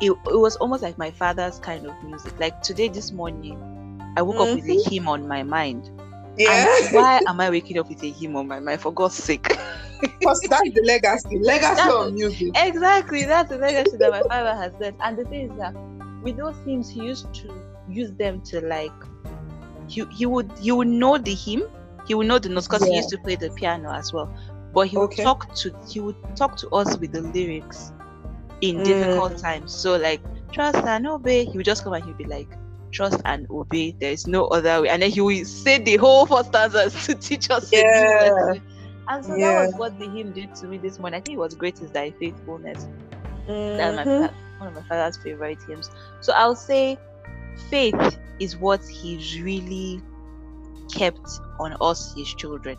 it, 0.00 0.12
it 0.12 0.38
was 0.38 0.56
almost 0.56 0.82
like 0.82 0.96
my 0.96 1.10
father's 1.10 1.58
kind 1.58 1.86
of 1.86 1.94
music. 2.02 2.40
Like 2.40 2.62
today, 2.62 2.88
this 2.88 3.12
morning, 3.12 3.60
I 4.16 4.22
woke 4.22 4.36
mm-hmm. 4.36 4.42
up 4.42 4.54
with 4.54 4.64
a 4.64 4.68
mm-hmm. 4.68 4.90
hymn 4.90 5.08
on 5.08 5.28
my 5.28 5.42
mind. 5.42 5.90
Yeah. 6.38 6.78
And 6.80 6.94
why 6.94 7.20
am 7.26 7.40
I 7.42 7.50
waking 7.50 7.78
up 7.78 7.90
with 7.90 8.02
a 8.02 8.10
hymn 8.10 8.36
on 8.36 8.48
my 8.48 8.58
mind? 8.58 8.80
For 8.80 8.90
God's 8.90 9.16
sake. 9.16 9.54
Because 10.00 10.40
that's 10.40 10.70
the 10.72 10.82
legacy. 10.84 11.38
Legacy 11.38 11.74
that's, 11.74 11.92
of 11.92 12.14
music. 12.14 12.52
Exactly. 12.54 13.24
That's 13.24 13.50
the 13.50 13.58
legacy 13.58 13.96
that 13.98 14.10
my 14.10 14.22
father 14.22 14.54
has 14.54 14.72
left. 14.80 14.96
And 15.00 15.18
the 15.18 15.24
thing 15.24 15.50
is 15.50 15.58
that 15.58 15.74
with 16.22 16.36
those 16.36 16.56
hymns, 16.64 16.88
he 16.90 17.04
used 17.04 17.32
to 17.34 17.52
use 17.88 18.12
them 18.12 18.40
to 18.42 18.60
like 18.60 18.92
he, 19.88 20.04
he 20.12 20.26
would 20.26 20.50
he 20.60 20.72
would 20.72 20.88
know 20.88 21.18
the 21.18 21.34
hymn, 21.34 21.64
he 22.06 22.14
would 22.14 22.26
know 22.26 22.38
the 22.38 22.48
notes 22.48 22.66
because 22.66 22.82
yeah. 22.82 22.92
he 22.92 22.96
used 22.96 23.10
to 23.10 23.18
play 23.18 23.36
the 23.36 23.50
piano 23.50 23.92
as 23.92 24.12
well. 24.12 24.32
But 24.72 24.88
he 24.88 24.96
would 24.96 25.04
okay. 25.04 25.22
talk 25.22 25.54
to 25.56 25.74
he 25.88 26.00
would 26.00 26.16
talk 26.36 26.56
to 26.58 26.68
us 26.70 26.98
with 26.98 27.12
the 27.12 27.22
lyrics 27.22 27.92
in 28.60 28.82
difficult 28.82 29.32
mm. 29.32 29.40
times. 29.40 29.72
So 29.72 29.96
like 29.96 30.20
trust 30.52 30.78
and 30.78 31.06
obey. 31.06 31.44
He 31.44 31.56
would 31.56 31.66
just 31.66 31.84
come 31.84 31.92
and 31.92 32.04
he'd 32.04 32.18
be 32.18 32.24
like, 32.24 32.48
trust 32.90 33.20
and 33.24 33.46
obey. 33.50 33.92
There 33.92 34.12
is 34.12 34.26
no 34.26 34.46
other 34.46 34.82
way. 34.82 34.88
And 34.88 35.02
then 35.02 35.10
he 35.10 35.20
will 35.20 35.44
say 35.44 35.78
the 35.78 35.96
whole 35.96 36.26
four 36.26 36.44
stanzas 36.44 37.06
to 37.06 37.14
teach 37.14 37.50
us. 37.50 37.72
Yeah. 37.72 38.54
And 39.08 39.24
so 39.24 39.36
yeah. 39.36 39.52
that 39.52 39.66
was 39.66 39.74
what 39.76 39.98
the 39.98 40.08
hymn 40.10 40.32
did 40.32 40.54
to 40.56 40.66
me 40.66 40.78
this 40.78 40.98
morning. 40.98 41.18
I 41.18 41.20
think 41.20 41.36
it 41.36 41.40
was 41.40 41.54
great 41.54 41.80
is 41.80 41.90
thy 41.90 42.10
faithfulness. 42.12 42.86
Mm-hmm. 43.46 43.76
That's 43.76 44.06
my 44.06 44.30
one 44.58 44.68
of 44.68 44.74
my 44.74 44.82
father's 44.88 45.16
favorite 45.18 45.58
hymns. 45.68 45.90
So 46.20 46.32
I'll 46.32 46.56
say 46.56 46.98
faith 47.70 48.18
is 48.38 48.56
what 48.56 48.84
he's 48.86 49.40
really 49.40 50.00
kept 50.92 51.28
on 51.58 51.76
us, 51.80 52.14
his 52.14 52.32
children. 52.34 52.76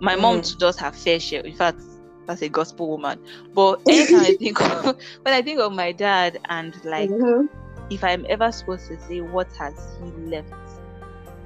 My 0.00 0.16
mm. 0.16 0.20
mom 0.20 0.40
does 0.58 0.78
her 0.78 0.92
fair 0.92 1.18
share. 1.18 1.40
In 1.40 1.56
fact, 1.56 1.80
that's 2.26 2.42
a 2.42 2.48
gospel 2.48 2.88
woman. 2.88 3.18
But 3.54 3.80
anytime 3.88 4.20
I 4.20 4.36
think 4.38 4.60
of, 4.60 4.84
when 5.22 5.34
I 5.34 5.42
think 5.42 5.60
of 5.60 5.72
my 5.72 5.92
dad 5.92 6.38
and 6.48 6.74
like 6.84 7.10
mm-hmm. 7.10 7.46
if 7.90 8.04
I'm 8.04 8.26
ever 8.28 8.52
supposed 8.52 8.86
to 8.88 9.00
say 9.00 9.20
what 9.20 9.48
has 9.56 9.96
he 10.02 10.10
left 10.30 10.52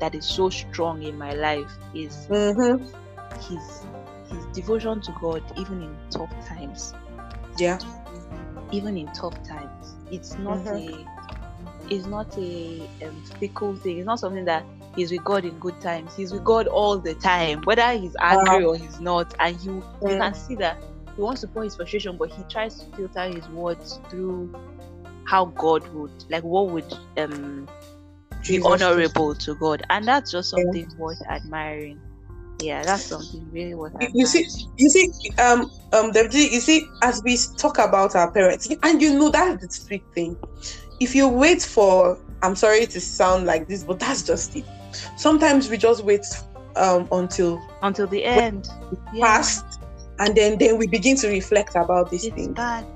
that 0.01 0.15
is 0.15 0.27
so 0.27 0.51
strong 0.51 1.03
in 1.05 1.17
my 1.17 1.33
life 1.35 1.71
is 1.95 2.27
mm-hmm. 2.29 2.85
his 3.41 3.85
his 4.33 4.45
devotion 4.47 5.01
to 5.03 5.13
God 5.21 5.43
even 5.57 5.83
in 5.83 5.97
tough 6.11 6.33
times. 6.47 6.95
Yeah. 7.59 7.79
Even 8.71 8.97
in 8.97 9.07
tough 9.09 9.37
times. 9.47 9.95
It's 10.11 10.39
not 10.39 10.59
mm-hmm. 10.59 11.07
a 11.07 11.93
it's 11.95 12.07
not 12.07 12.37
a 12.39 12.89
um, 13.05 13.23
fickle 13.39 13.77
thing. 13.77 13.99
It's 13.99 14.07
not 14.07 14.19
something 14.21 14.45
that 14.47 14.65
he's 14.97 15.11
with 15.11 15.25
God 15.25 15.45
in 15.45 15.59
good 15.59 15.81
times. 15.81 16.15
He's 16.15 16.33
with 16.33 16.45
God 16.45 16.67
all 16.67 16.99
the 16.99 17.15
time, 17.15 17.63
whether 17.63 17.93
he's 17.93 18.17
angry 18.21 18.65
or 18.65 18.77
he's 18.77 19.01
not. 19.01 19.35
And 19.41 19.61
you, 19.63 19.85
you 20.01 20.09
can 20.09 20.35
see 20.35 20.55
that 20.57 20.83
he 21.17 21.21
wants 21.21 21.43
to 21.43 21.49
pour 21.49 21.65
his 21.65 21.77
frustration, 21.77 22.17
but 22.17 22.31
he 22.31 22.43
tries 22.45 22.79
to 22.79 22.97
filter 22.97 23.25
his 23.25 23.47
words 23.49 24.01
through 24.09 24.55
how 25.25 25.47
God 25.47 25.87
would, 25.93 26.25
like, 26.31 26.45
what 26.45 26.69
would 26.71 26.93
um 27.17 27.69
be 28.47 28.61
honorable 28.63 29.35
to 29.35 29.55
God, 29.55 29.83
and 29.91 30.07
that's 30.07 30.31
just 30.33 30.51
something 30.51 30.89
yeah. 30.91 30.97
worth 30.97 31.23
admiring. 31.29 32.01
Yeah, 32.63 32.83
that's 32.83 33.05
something 33.05 33.49
really 33.53 33.75
worth. 33.75 33.95
Admiring. 33.95 34.17
You 34.17 34.27
see, 34.27 34.47
you 34.77 34.89
see, 34.89 35.11
um, 35.39 35.71
um, 35.93 36.13
you 36.15 36.61
see, 36.61 36.87
as 37.03 37.23
we 37.23 37.37
talk 37.57 37.79
about 37.79 38.15
our 38.15 38.31
parents, 38.31 38.69
and 38.83 39.03
you 39.03 39.19
know 39.19 39.31
that's 39.31 39.65
the 39.65 39.73
sweet 39.73 40.05
thing. 40.15 40.37
If 41.01 41.15
you 41.15 41.29
wait 41.29 41.63
for, 41.63 42.19
I'm 42.43 42.55
sorry 42.55 42.87
to 42.87 43.01
sound 43.01 43.47
like 43.47 43.69
this, 43.69 43.83
but 43.85 43.99
that's 43.99 44.23
just 44.23 44.57
it 44.57 44.65
sometimes 45.17 45.69
we 45.69 45.77
just 45.77 46.05
wait 46.05 46.25
um, 46.77 47.09
until 47.13 47.61
until 47.83 48.07
the 48.07 48.25
end 48.25 48.69
past 49.21 49.65
yeah. 49.81 50.27
and 50.27 50.37
then 50.37 50.59
then 50.59 50.79
we 50.79 50.87
begin 50.87 51.17
to 51.17 51.29
reflect 51.29 51.75
about 51.75 52.11
these 52.11 52.25
it's 52.25 52.35
things 52.35 52.55
bad. 52.55 52.87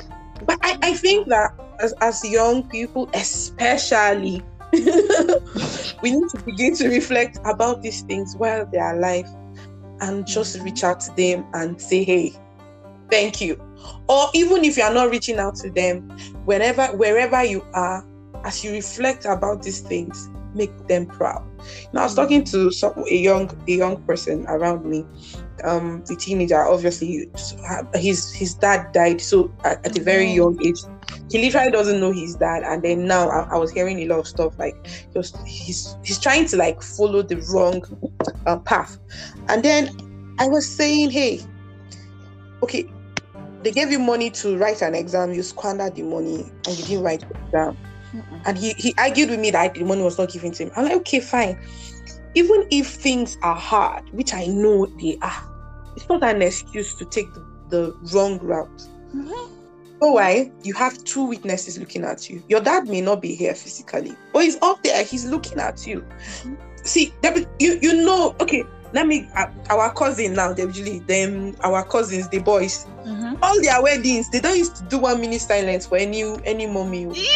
but 0.45 0.59
I, 0.63 0.79
I 0.83 0.95
think 0.95 1.29
that 1.29 1.53
as, 1.81 1.93
as 2.01 2.25
young 2.25 2.69
people 2.69 3.09
especially 3.15 4.43
we 6.03 6.11
need 6.11 6.29
to 6.29 6.43
begin 6.45 6.75
to 6.75 6.89
reflect 6.89 7.39
about 7.45 7.83
these 7.83 8.03
things 8.03 8.37
while 8.37 8.67
they 8.67 8.79
are 8.79 8.97
alive 8.97 9.27
and 10.01 10.27
just 10.27 10.61
reach 10.61 10.85
out 10.85 11.01
to 11.01 11.15
them 11.17 11.47
and 11.55 11.81
say 11.81 12.05
hey 12.05 12.33
thank 13.11 13.41
you 13.41 13.55
or 14.09 14.29
even 14.35 14.65
if 14.65 14.77
you 14.77 14.83
are 14.83 14.93
not 14.93 15.11
reaching 15.11 15.39
out 15.39 15.55
to 15.55 15.71
them 15.71 16.09
whenever 16.45 16.87
wherever 16.97 17.45
you 17.45 17.65
are 17.73 18.07
as 18.45 18.63
you 18.65 18.73
reflect 18.73 19.25
about 19.25 19.63
these 19.63 19.81
things 19.81 20.29
make 20.57 20.75
them 20.89 21.07
proud. 21.07 21.45
Now, 21.93 22.01
I 22.01 22.05
was 22.05 22.15
talking 22.15 22.43
to 22.45 22.71
some, 22.71 22.95
a 23.09 23.15
young 23.15 23.51
a 23.69 23.71
young 23.71 24.03
person 24.05 24.47
around 24.49 24.85
me, 24.85 25.05
um, 25.65 26.03
a 26.11 26.17
teenager. 26.17 26.65
Obviously, 26.65 27.29
his 27.95 28.33
his 28.33 28.55
dad 28.55 28.93
died 28.93 29.21
so 29.21 29.53
at, 29.65 29.85
at 29.87 29.99
a 29.99 30.03
very 30.03 30.27
mm-hmm. 30.27 30.37
young 30.37 30.67
age. 30.67 30.81
He 31.31 31.43
literally 31.43 31.71
doesn't 31.71 32.01
know 32.01 32.13
his 32.13 32.37
dad, 32.37 32.63
and 32.63 32.83
then 32.83 33.07
now 33.07 33.29
I, 33.29 33.55
I 33.55 33.59
was 33.59 33.71
hearing 33.71 33.99
a 34.01 34.07
lot 34.07 34.21
of 34.21 34.29
stuff 34.29 34.59
like 34.59 34.77
just 35.13 35.37
he's 35.47 35.97
he's 36.05 36.19
trying 36.19 36.47
to 36.47 36.57
like 36.57 36.83
follow 36.83 37.23
the 37.23 37.37
wrong 37.53 37.83
uh, 38.47 38.59
path, 38.59 38.99
and 39.49 39.63
then 39.63 39.91
I 40.39 40.47
was 40.47 40.69
saying, 40.69 41.11
hey, 41.11 41.41
okay, 42.63 42.89
they 43.63 43.73
gave 43.73 43.91
you 43.91 43.99
money 43.99 44.31
to 44.31 44.57
write 44.57 44.83
an 44.83 44.95
exam, 44.95 45.33
you 45.33 45.43
squandered 45.43 45.97
the 45.97 46.03
money, 46.03 46.53
and 46.67 46.79
you 46.79 46.85
didn't 46.85 47.03
write 47.03 47.21
the 47.21 47.39
exam 47.47 47.77
Mm-mm. 48.17 48.43
And 48.47 48.57
he, 48.57 48.73
he 48.75 48.95
argued 48.99 49.31
with 49.31 49.41
me 49.41 49.51
that 49.51 49.75
the 49.75 49.85
money 49.85 50.03
was 50.03 50.19
not 50.19 50.31
given 50.31 50.53
to 50.53 50.65
him. 50.65 50.71
I'm 50.77 50.85
like, 50.85 50.97
okay, 50.99 51.21
fine. 51.21 51.59
Even 52.35 52.67
if 52.71 52.87
things 52.87 53.37
are 53.43 53.55
hard, 53.55 54.09
which 54.13 54.33
I 54.35 54.47
know 54.47 54.87
they 55.01 55.19
are, 55.23 55.43
it's 55.97 56.09
not 56.09 56.23
an 56.23 56.43
excuse 56.43 56.95
to 56.97 57.05
take 57.07 57.33
the, 57.35 57.41
the 57.69 57.93
wrong 58.13 58.39
route. 58.39 58.83
Mm-hmm. 59.15 59.53
So 60.01 60.13
why? 60.13 60.51
You 60.63 60.75
have 60.75 61.03
two 61.05 61.25
witnesses 61.25 61.79
looking 61.79 62.05
at 62.05 62.29
you. 62.29 62.43
Your 62.49 62.61
dad 62.61 62.89
may 62.89 63.01
not 63.01 63.23
be 63.23 63.35
here 63.35 63.55
physically, 63.55 64.15
but 64.33 64.45
he's 64.45 64.61
up 64.61 64.83
there. 64.83 65.03
He's 65.05 65.25
looking 65.25 65.59
at 65.59 65.87
you. 65.87 66.01
Mm-hmm. 66.43 66.55
See, 66.85 67.15
you 67.59 67.79
you 67.81 68.05
know. 68.05 68.37
Okay, 68.41 68.65
let 68.93 69.07
me. 69.07 69.29
Uh, 69.35 69.47
our 69.71 69.93
cousin 69.95 70.35
now, 70.35 70.53
they 70.53 70.65
usually 70.65 70.99
them 71.01 71.57
our 71.63 71.83
cousins, 71.85 72.29
the 72.29 72.39
boys. 72.39 72.87
Mm-hmm. 73.05 73.43
All 73.43 73.61
their 73.63 73.83
weddings, 73.83 74.31
they 74.31 74.41
don't 74.41 74.59
used 74.59 74.77
to 74.77 74.85
do 74.85 74.99
one 74.99 75.21
minute 75.21 75.41
silence 75.41 75.87
for 75.87 75.97
any 75.97 76.23
any 76.45 76.67
mommy. 76.67 77.07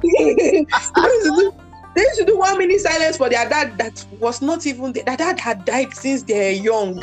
Yeah. 0.00 0.36
They, 1.94 2.02
used 2.02 2.18
to 2.20 2.24
do, 2.24 2.38
one 2.38 2.56
minute 2.56 2.80
silence 2.80 3.16
for 3.16 3.28
their 3.28 3.48
dad 3.48 3.76
that 3.78 4.04
was 4.20 4.40
not 4.40 4.64
even 4.64 4.92
their 4.92 5.16
dad 5.16 5.40
had 5.40 5.64
died 5.64 5.92
since 5.92 6.22
they're 6.22 6.52
young. 6.52 7.02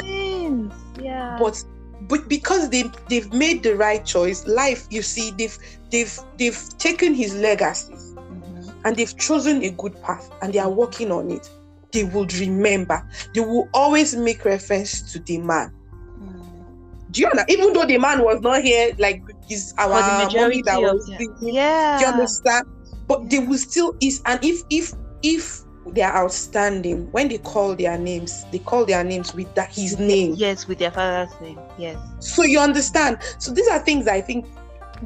Yeah. 1.01 1.35
But 1.37 1.61
but 2.07 2.27
because 2.27 2.69
they 2.69 2.83
they've 3.09 3.31
made 3.33 3.63
the 3.63 3.75
right 3.75 4.05
choice, 4.05 4.45
life 4.47 4.87
you 4.89 5.01
see 5.01 5.31
they've 5.31 5.57
they've 5.91 6.17
they've 6.37 6.69
taken 6.77 7.13
his 7.13 7.35
legacies 7.35 8.13
mm-hmm. 8.15 8.69
and 8.85 8.95
they've 8.95 9.17
chosen 9.17 9.63
a 9.63 9.69
good 9.71 9.99
path 10.01 10.31
and 10.41 10.53
they 10.53 10.59
are 10.59 10.69
working 10.69 11.11
on 11.11 11.31
it. 11.31 11.49
They 11.91 12.03
would 12.03 12.33
remember. 12.35 13.07
They 13.33 13.41
will 13.41 13.69
always 13.73 14.15
make 14.15 14.43
reference 14.43 15.13
to 15.13 15.19
the 15.19 15.37
man. 15.37 15.71
Mm. 16.19 17.11
Do 17.11 17.21
you 17.21 17.27
understand? 17.27 17.49
Even 17.51 17.73
though 17.73 17.85
the 17.85 17.97
man 17.97 18.21
was 18.23 18.41
not 18.41 18.61
here, 18.61 18.93
like 18.97 19.23
is 19.49 19.73
our 19.77 19.89
mommy 20.33 20.61
that 20.63 20.81
was 20.81 21.09
yeah. 21.41 21.97
Do 21.99 22.05
you 22.05 22.11
understand? 22.11 22.67
but 23.07 23.29
they 23.29 23.39
will 23.39 23.57
still 23.57 23.95
is 24.01 24.21
and 24.25 24.43
if 24.43 24.63
if 24.69 24.93
if 25.23 25.61
they 25.87 26.01
are 26.01 26.23
outstanding. 26.23 27.11
When 27.11 27.27
they 27.27 27.37
call 27.37 27.75
their 27.75 27.97
names 27.97 28.45
they 28.51 28.59
call 28.59 28.85
their 28.85 29.03
names 29.03 29.33
with 29.33 29.53
that 29.55 29.73
his 29.73 29.99
name. 29.99 30.35
Yes 30.35 30.67
with 30.67 30.79
their 30.79 30.91
father's 30.91 31.39
name 31.41 31.59
yes. 31.77 31.97
So 32.19 32.43
you 32.43 32.59
understand. 32.59 33.19
So 33.39 33.51
these 33.51 33.67
are 33.67 33.79
things 33.79 34.07
i 34.07 34.21
think 34.21 34.45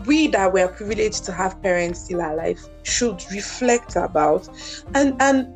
we 0.06 0.28
that 0.28 0.54
were 0.54 0.68
privileged 0.68 1.26
to 1.26 1.32
have 1.32 1.62
parents 1.62 2.06
still 2.06 2.20
alive 2.20 2.60
should 2.84 3.24
reflect 3.32 3.96
about. 3.96 4.48
And 4.94 5.16
and 5.22 5.54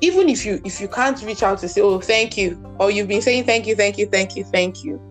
even 0.00 0.28
if 0.28 0.44
you 0.44 0.60
if 0.64 0.80
you 0.80 0.88
can't 0.88 1.20
reach 1.22 1.42
out 1.42 1.58
to 1.58 1.68
say 1.68 1.80
oh 1.80 2.00
thank 2.00 2.36
you 2.36 2.60
or 2.78 2.90
you've 2.90 3.08
been 3.08 3.22
saying 3.22 3.44
thank 3.44 3.66
you 3.66 3.76
thank 3.76 3.98
you 3.98 4.06
thank 4.06 4.36
you 4.36 4.44
thank 4.44 4.84
you 4.84 5.09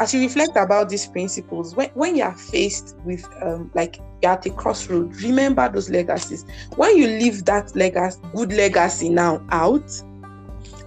as 0.00 0.14
you 0.14 0.20
reflect 0.20 0.56
about 0.56 0.88
these 0.88 1.06
principles, 1.06 1.76
when, 1.76 1.90
when 1.90 2.16
you 2.16 2.24
are 2.24 2.34
faced 2.34 2.96
with 3.04 3.22
um, 3.42 3.70
like 3.74 4.00
you're 4.22 4.32
at 4.32 4.46
a 4.46 4.50
crossroad, 4.50 5.14
remember 5.16 5.68
those 5.68 5.90
legacies. 5.90 6.46
When 6.76 6.96
you 6.96 7.06
leave 7.06 7.44
that 7.44 7.76
legacy, 7.76 8.18
good 8.34 8.50
legacy 8.54 9.10
now 9.10 9.44
out, 9.50 10.02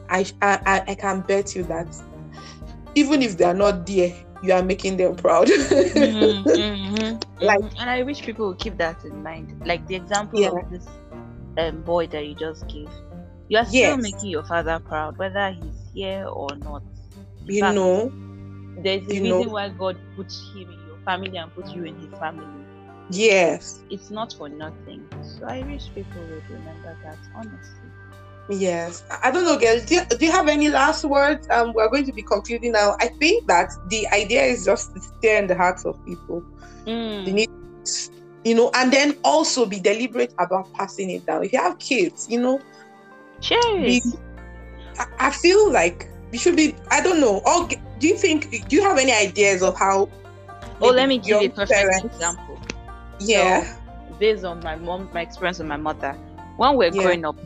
I, 0.10 0.26
I 0.42 0.84
I 0.88 0.96
can 0.96 1.22
bet 1.22 1.56
you 1.56 1.64
that 1.66 1.96
even 2.96 3.22
if 3.22 3.38
they 3.38 3.46
are 3.46 3.54
not 3.54 3.86
there, 3.86 4.16
you 4.42 4.52
are 4.52 4.64
making 4.64 4.98
them 4.98 5.16
proud. 5.16 5.48
mm-hmm, 5.48 6.50
mm-hmm, 6.50 7.46
like, 7.46 7.62
and 7.80 7.90
I 7.90 8.02
wish 8.02 8.24
people 8.24 8.48
would 8.48 8.60
keep 8.60 8.78
that 8.78 9.04
in 9.06 9.22
mind. 9.22 9.62
Like 9.64 9.86
the 9.86 9.96
example 9.96 10.42
yeah. 10.42 10.50
of 10.50 10.72
this 10.72 10.88
um, 11.60 11.84
boy 11.84 12.08
that 12.08 12.26
you 12.26 12.34
just 12.34 12.68
gave, 12.68 12.90
you 13.48 13.60
are 13.60 13.66
still 13.66 13.80
yes. 13.80 14.02
making 14.02 14.30
your 14.30 14.44
father 14.44 14.80
proud, 14.80 15.20
whether 15.20 15.52
he's 15.52 15.92
here 15.94 16.26
or 16.26 16.50
not. 16.56 16.82
you 17.46 17.62
know 17.62 18.12
there's 18.78 19.04
a 19.04 19.08
reason 19.08 19.30
know, 19.30 19.42
why 19.42 19.70
God 19.70 19.98
put 20.16 20.32
him 20.32 20.72
in 20.72 20.88
your 20.88 20.98
family 21.06 21.38
and 21.38 21.54
put 21.54 21.68
you 21.76 21.84
in 21.84 21.96
his 22.00 22.18
family. 22.20 22.66
Yes. 23.10 23.82
It's 23.90 24.10
not 24.10 24.34
for 24.34 24.50
nothing. 24.50 25.08
So 25.22 25.46
I 25.46 25.62
wish 25.64 25.94
people 25.94 26.22
would 26.22 26.50
remember 26.50 26.98
that, 27.04 27.18
honestly. 27.36 27.90
Yes. 28.50 29.04
I 29.22 29.32
don't 29.32 29.46
know, 29.46 29.58
girl. 29.58 29.80
Do 29.86 29.96
you, 29.96 30.06
do 30.06 30.26
you 30.26 30.32
have 30.32 30.48
any 30.48 30.70
last 30.70 31.06
words? 31.06 31.48
Um, 31.50 31.74
we're 31.74 31.90
going 31.90 32.06
to 32.06 32.14
be 32.14 32.22
concluding 32.22 32.72
now. 32.72 32.96
I 33.00 33.08
think 33.08 33.48
that 33.48 33.72
the 33.90 34.08
idea 34.08 34.44
is 34.44 34.66
just 34.66 34.94
to 34.96 35.02
stay 35.02 35.38
in 35.38 35.48
the 35.48 35.56
hearts 35.56 35.86
of 35.86 36.04
people. 36.06 36.44
Mm. 36.86 37.26
They 37.26 37.32
need, 37.32 37.50
you 38.44 38.56
know, 38.56 38.72
and 38.74 38.92
then 38.92 39.18
also 39.24 39.66
be 39.66 39.80
deliberate 39.80 40.34
about 40.40 40.72
passing 40.74 41.10
it 41.10 41.26
down. 41.26 41.44
If 41.44 41.54
you 41.54 41.60
have 41.60 41.80
kids, 41.80 42.28
you 42.30 42.42
know, 42.42 42.60
Cheers. 43.42 44.16
I, 44.98 45.06
I 45.20 45.32
feel 45.32 45.72
like 45.72 46.08
we 46.34 46.40
should 46.40 46.56
be. 46.58 46.76
I 46.90 47.00
don't 47.00 47.22
know. 47.22 47.42
All 47.46 47.68
do 47.68 48.08
you 48.08 48.18
think? 48.18 48.68
Do 48.68 48.76
you 48.76 48.82
have 48.82 48.98
any 48.98 49.14
ideas 49.14 49.62
of 49.62 49.78
how? 49.78 50.10
Oh, 50.82 50.90
let 50.90 51.08
me 51.08 51.20
give 51.20 51.42
you 51.44 51.48
a 51.48 51.52
perfect 51.52 52.06
example. 52.06 52.60
Yeah. 53.20 53.64
So, 53.64 54.16
based 54.20 54.44
on 54.44 54.60
my 54.62 54.76
mom, 54.76 55.10
my 55.14 55.22
experience 55.22 55.60
with 55.60 55.68
my 55.68 55.78
mother, 55.78 56.14
when 56.58 56.76
we're 56.76 56.94
yeah. 56.94 57.04
growing 57.04 57.24
up, 57.24 57.38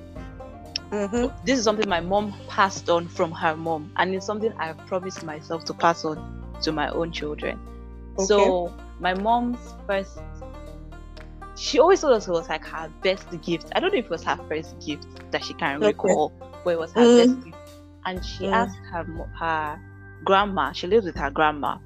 mm-hmm. 0.90 1.46
this 1.46 1.60
is 1.60 1.66
something 1.66 1.88
my 1.88 2.00
mom 2.00 2.34
passed 2.48 2.90
on 2.90 3.10
from 3.10 3.32
her 3.34 3.58
mom, 3.58 3.92
and 3.98 4.16
it's 4.16 4.26
something 4.26 4.54
I 4.54 4.72
promised 4.72 5.24
myself 5.24 5.66
to 5.66 5.74
pass 5.74 6.06
on 6.06 6.18
to 6.62 6.72
my 6.72 6.90
own 6.90 7.12
children. 7.12 7.60
Okay. 8.14 8.26
So 8.26 8.74
my 9.00 9.14
mom's 9.14 9.60
first 9.86 10.18
she 11.58 11.80
always 11.80 12.02
told 12.02 12.14
us 12.14 12.28
it 12.28 12.32
was 12.32 12.48
like 12.50 12.64
her 12.66 12.90
best 13.02 13.30
gift. 13.42 13.72
I 13.76 13.80
don't 13.80 13.92
know 13.92 13.98
if 13.98 14.06
it 14.06 14.12
was 14.12 14.24
her 14.24 14.38
first 14.48 14.80
gift 14.80 15.08
that 15.32 15.44
she 15.44 15.54
can 15.56 15.78
okay. 15.78 15.88
recall, 15.88 16.32
but 16.64 16.70
it 16.70 16.80
was 16.80 16.94
her 16.94 17.02
mm. 17.02 17.18
best 17.18 17.46
gift. 17.46 17.57
And 18.08 18.26
she 18.26 18.46
mm. 18.46 18.54
asked 18.54 18.80
her 18.92 19.04
her 19.38 19.80
grandma, 20.24 20.72
she 20.72 20.88
lives 20.88 21.06
with 21.06 21.18
her 21.18 21.30
grandma, 21.30 21.78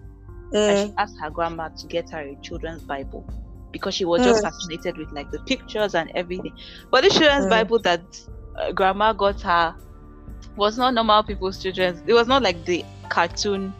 mm. 0.53 0.55
and 0.55 0.89
she 0.89 0.95
asked 0.97 1.19
her 1.19 1.31
grandma 1.31 1.69
to 1.69 1.87
get 1.87 2.11
her 2.11 2.19
a 2.19 2.35
children's 2.43 2.83
Bible 2.83 3.27
because 3.71 3.95
she 3.95 4.05
was 4.05 4.21
mm. 4.21 4.25
just 4.25 4.43
fascinated 4.43 4.97
with 4.97 5.11
like 5.11 5.31
the 5.31 5.39
pictures 5.39 5.95
and 5.95 6.11
everything. 6.13 6.53
But 6.91 7.03
the 7.03 7.09
children's 7.09 7.47
mm. 7.47 7.49
Bible 7.49 7.79
that 7.79 8.01
uh, 8.55 8.71
grandma 8.71 9.13
got 9.13 9.41
her 9.41 9.75
was 10.55 10.77
not 10.77 10.93
normal 10.93 11.23
people's 11.23 11.61
children's. 11.61 12.03
It 12.05 12.13
was 12.13 12.27
not 12.27 12.43
like 12.43 12.65
the 12.65 12.85
cartoon 13.09 13.73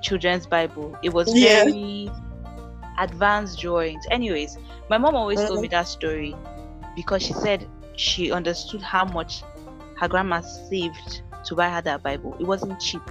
children's 0.00 0.46
Bible. 0.46 0.96
It 1.02 1.12
was 1.12 1.36
Yeah. 1.36 1.64
very 1.64 2.10
advanced 2.98 3.58
drawings. 3.58 4.04
Anyways, 4.12 4.56
my 4.88 4.98
mom 4.98 5.16
always 5.16 5.40
told 5.40 5.62
me 5.62 5.68
that 5.68 5.88
story 5.88 6.36
because 6.94 7.22
she 7.22 7.32
said 7.32 7.66
she 7.96 8.30
understood 8.30 8.82
how 8.82 9.04
much 9.04 9.42
her 9.96 10.06
grandma 10.06 10.40
saved 10.40 11.22
to 11.44 11.54
buy 11.54 11.68
her 11.70 11.82
that 11.82 12.02
Bible. 12.02 12.36
It 12.38 12.44
wasn't 12.44 12.80
cheap. 12.80 13.02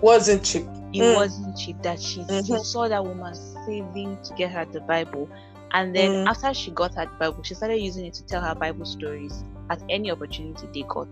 Wasn't 0.00 0.44
cheap. 0.44 0.64
It 0.92 1.00
Mm. 1.02 1.14
wasn't 1.14 1.56
cheap. 1.56 1.82
That 1.82 2.00
she, 2.00 2.22
she 2.24 2.28
Mhm. 2.28 2.64
saw 2.64 2.88
that 2.88 3.04
woman 3.04 3.34
saving 3.64 4.18
to 4.24 4.34
get 4.34 4.50
her 4.50 4.64
the 4.66 4.80
Bible. 4.80 5.28
And 5.72 5.94
then 5.94 6.10
Mm. 6.12 6.26
after 6.26 6.52
she 6.52 6.70
got 6.70 6.94
her 6.96 7.06
Bible, 7.18 7.42
she 7.42 7.54
started 7.54 7.78
using 7.78 8.04
it 8.04 8.14
to 8.14 8.24
tell 8.26 8.42
her 8.42 8.54
Bible 8.54 8.84
stories 8.84 9.44
at 9.70 9.82
any 9.88 10.10
opportunity 10.10 10.68
they 10.74 10.82
got. 10.88 11.08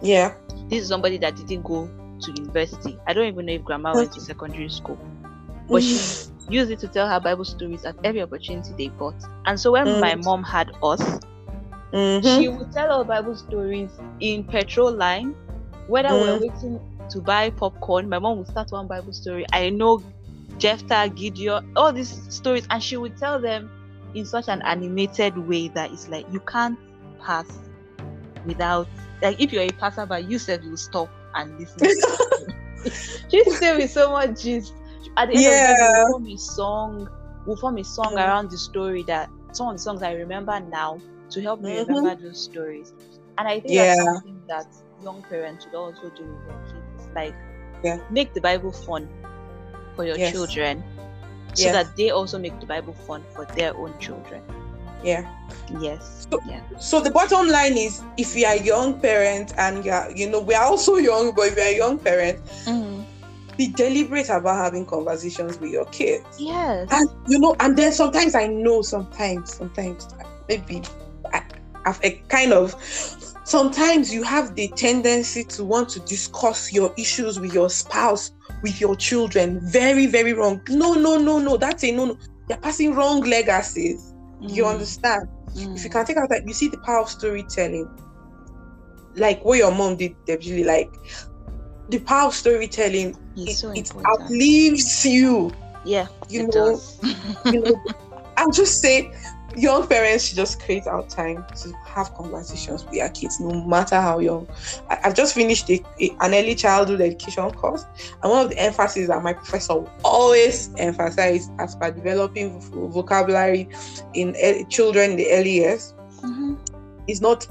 Yeah. 0.00 0.34
This 0.68 0.82
is 0.82 0.88
somebody 0.88 1.18
that 1.18 1.34
didn't 1.36 1.62
go 1.62 1.88
to 2.20 2.32
university. 2.32 2.98
I 3.06 3.12
don't 3.14 3.26
even 3.26 3.46
know 3.46 3.52
if 3.52 3.64
grandma 3.64 3.94
went 3.96 4.12
to 4.12 4.20
secondary 4.20 4.68
school. 4.68 4.98
But 5.68 5.82
she 5.82 5.98
used 6.48 6.70
it 6.70 6.78
to 6.80 6.88
tell 6.88 7.08
her 7.08 7.20
Bible 7.20 7.44
stories 7.44 7.84
at 7.84 7.96
every 8.04 8.22
opportunity 8.22 8.70
they 8.76 8.88
got. 8.98 9.14
And 9.46 9.58
so 9.58 9.72
when 9.72 9.98
my 10.00 10.14
Mm. 10.14 10.24
mom 10.24 10.42
had 10.44 10.70
us, 10.82 11.20
Mhm. 11.92 12.38
she 12.38 12.48
would 12.48 12.70
tell 12.72 12.92
our 12.92 13.04
Bible 13.04 13.34
stories 13.36 13.90
in 14.20 14.44
petrol 14.44 14.92
line. 14.92 15.34
Whether 15.90 16.16
we're 16.18 16.36
Mm. 16.36 16.40
waiting 16.40 16.80
to 17.10 17.22
buy 17.22 17.50
popcorn, 17.50 18.08
my 18.08 18.18
mom 18.18 18.38
would 18.38 18.48
start 18.48 18.68
one 18.70 18.88
Bible 18.88 19.12
story. 19.12 19.46
I 19.52 19.70
know 19.70 20.04
Jephthah, 20.58 21.10
Gideon, 21.14 21.62
all 21.76 21.92
these 21.92 22.22
stories, 22.34 22.66
and 22.70 22.82
she 22.82 22.96
would 22.96 23.16
tell 23.16 23.40
them 23.40 23.70
in 24.14 24.26
such 24.26 24.48
an 24.48 24.62
animated 24.62 25.38
way 25.38 25.68
that 25.74 25.92
it's 25.92 26.08
like 26.08 26.26
you 26.30 26.40
can't 26.40 26.78
pass 27.24 27.48
without 28.44 28.88
like 29.22 29.36
if 29.40 29.52
you're 29.52 29.62
a 29.64 29.72
passerby, 29.72 30.22
you 30.28 30.38
said 30.38 30.64
you 30.64 30.76
stop 30.76 31.10
and 31.34 31.58
listen. 31.58 31.90
she 33.30 33.44
say 33.50 33.76
with 33.76 33.90
so 33.90 34.10
much 34.10 34.42
gist. 34.42 34.74
At 35.16 35.28
the 35.28 35.36
end 35.36 35.46
of 35.48 35.58
the 35.58 35.64
day, 35.64 35.74
Yeah. 35.74 35.92
we'll 35.92 36.00
form 36.06 36.26
a 36.26 36.36
song. 36.36 37.08
We'll 37.46 37.56
form 37.56 37.78
a 37.78 37.84
song 37.84 38.14
Mm. 38.14 38.18
around 38.18 38.50
the 38.50 38.58
story 38.58 39.04
that 39.08 39.30
some 39.52 39.68
of 39.68 39.74
the 39.74 39.78
songs 39.80 40.02
I 40.02 40.12
remember 40.12 40.58
now 40.60 41.02
to 41.30 41.42
help 41.42 41.60
me 41.60 41.72
Mhm. 41.72 41.78
remember 41.78 42.14
those 42.16 42.42
stories. 42.42 42.92
And 43.38 43.48
I 43.48 43.60
think 43.60 43.74
Yeah. 43.74 43.84
that's 43.84 43.96
something 44.02 44.42
that 44.48 44.66
young 45.02 45.22
parents 45.22 45.64
should 45.64 45.74
also 45.74 46.10
do 46.10 46.24
with 46.24 46.46
their 46.46 46.58
kids. 46.66 47.08
Like 47.14 47.34
Yeah. 47.82 47.98
make 48.10 48.34
the 48.34 48.40
Bible 48.40 48.72
fun 48.72 49.08
for 49.96 50.04
your 50.04 50.16
Yes. 50.16 50.32
children 50.32 50.82
so 51.54 51.64
Yes. 51.64 51.72
that 51.72 51.96
they 51.96 52.10
also 52.10 52.38
make 52.38 52.58
the 52.60 52.66
Bible 52.66 52.94
fun 53.06 53.24
for 53.34 53.44
their 53.56 53.76
own 53.76 53.98
children. 53.98 54.42
Yeah. 55.02 55.24
Yes. 55.80 56.26
So- 56.30 56.40
yeah. 56.46 56.60
So 56.78 57.00
the 57.00 57.10
bottom 57.10 57.48
line 57.48 57.76
is, 57.76 58.02
if 58.16 58.36
you 58.36 58.46
are 58.46 58.54
a 58.54 58.62
young 58.62 59.00
parent 59.00 59.52
and 59.56 59.84
you 59.84 59.92
are, 59.92 60.10
you 60.10 60.28
know, 60.28 60.40
we 60.40 60.54
are 60.54 60.64
also 60.66 60.96
young, 60.96 61.32
but 61.34 61.48
if 61.48 61.56
you 61.56 61.62
are 61.62 61.66
a 61.66 61.76
young 61.76 61.98
parent, 61.98 62.38
Mhm. 62.66 63.04
be 63.56 63.68
deliberate 63.68 64.28
about 64.28 64.56
having 64.56 64.84
conversations 64.86 65.58
with 65.58 65.70
your 65.70 65.86
kids. 65.86 66.24
Yes. 66.38 66.88
And 66.92 67.08
you 67.26 67.38
know, 67.38 67.56
and 67.60 67.76
then 67.76 67.92
sometimes 67.92 68.34
I 68.34 68.46
know, 68.46 68.82
sometimes, 68.82 69.54
sometimes 69.56 70.06
maybe 70.48 70.82
I, 71.32 71.42
I've 71.84 72.00
a 72.04 72.10
kind 72.28 72.52
of. 72.52 72.74
Sometimes 73.50 74.14
you 74.14 74.22
have 74.22 74.54
the 74.54 74.68
tendency 74.76 75.42
to 75.44 75.64
want 75.64 75.88
to 75.90 76.00
discuss 76.00 76.72
your 76.72 76.94
issues 76.96 77.40
with 77.40 77.52
your 77.52 77.68
spouse, 77.68 78.30
with 78.62 78.80
your 78.80 78.94
children. 78.94 79.58
Very, 79.60 80.06
very 80.06 80.34
wrong. 80.34 80.62
No, 80.68 80.94
no, 80.94 81.18
no, 81.18 81.40
no. 81.40 81.56
That's 81.56 81.82
a 81.84 81.90
no, 81.90 82.04
no. 82.06 82.16
You're 82.48 82.58
passing 82.58 82.94
wrong 82.94 83.22
legacies. 83.22 84.14
You 84.46 84.64
Mm, 84.64 84.66
understand? 84.66 85.28
If 85.74 85.84
you 85.84 85.90
mm. 85.90 85.90
can 85.90 86.06
take 86.06 86.16
out 86.18 86.28
that, 86.30 86.46
you 86.46 86.54
see 86.54 86.68
the 86.68 86.78
power 86.78 87.00
of 87.00 87.08
storytelling. 87.10 87.88
Like 89.16 89.44
what 89.44 89.58
your 89.58 89.72
mom 89.74 89.96
did, 89.96 90.14
Debjili, 90.26 90.64
like 90.64 90.92
the 91.88 91.98
power 92.00 92.28
of 92.28 92.34
storytelling, 92.34 93.16
It's 93.36 93.52
it, 93.52 93.56
so 93.56 93.70
it 93.74 93.90
outlives 94.06 95.04
you. 95.04 95.52
yeah, 95.84 96.06
You 96.28 96.46
know, 96.48 96.80
you 97.50 97.60
know, 97.62 97.82
I'm 98.36 98.52
just 98.52 98.80
saying, 98.80 99.12
young 99.56 99.86
parents 99.86 100.26
should 100.26 100.36
just 100.36 100.60
create 100.62 100.86
out 100.86 101.08
time 101.08 101.44
to 101.62 101.72
have 101.86 102.12
conversations 102.14 102.84
with 102.84 102.94
their 102.94 103.08
kids, 103.10 103.40
no 103.40 103.64
matter 103.64 104.00
how 104.00 104.18
young. 104.18 104.46
I, 104.88 104.98
I've 105.04 105.14
just 105.14 105.34
finished 105.34 105.68
a, 105.70 105.82
a- 106.00 106.16
an 106.20 106.34
early 106.34 106.54
childhood 106.54 107.00
education 107.00 107.50
course, 107.52 107.84
and 108.22 108.30
one 108.30 108.44
of 108.44 108.50
the 108.50 108.58
emphases 108.58 109.08
that 109.08 109.22
my 109.22 109.32
professor 109.32 109.84
always 110.04 110.70
emphasized 110.78 111.50
as 111.58 111.74
per 111.76 111.90
developing 111.90 112.60
vo- 112.60 112.88
vocabulary 112.88 113.68
in 114.14 114.34
early, 114.42 114.64
children 114.66 115.12
in 115.12 115.16
the 115.16 115.30
early 115.32 115.50
years 115.52 115.94
Mhm. 116.22 116.58
is 117.08 117.20
not 117.20 117.46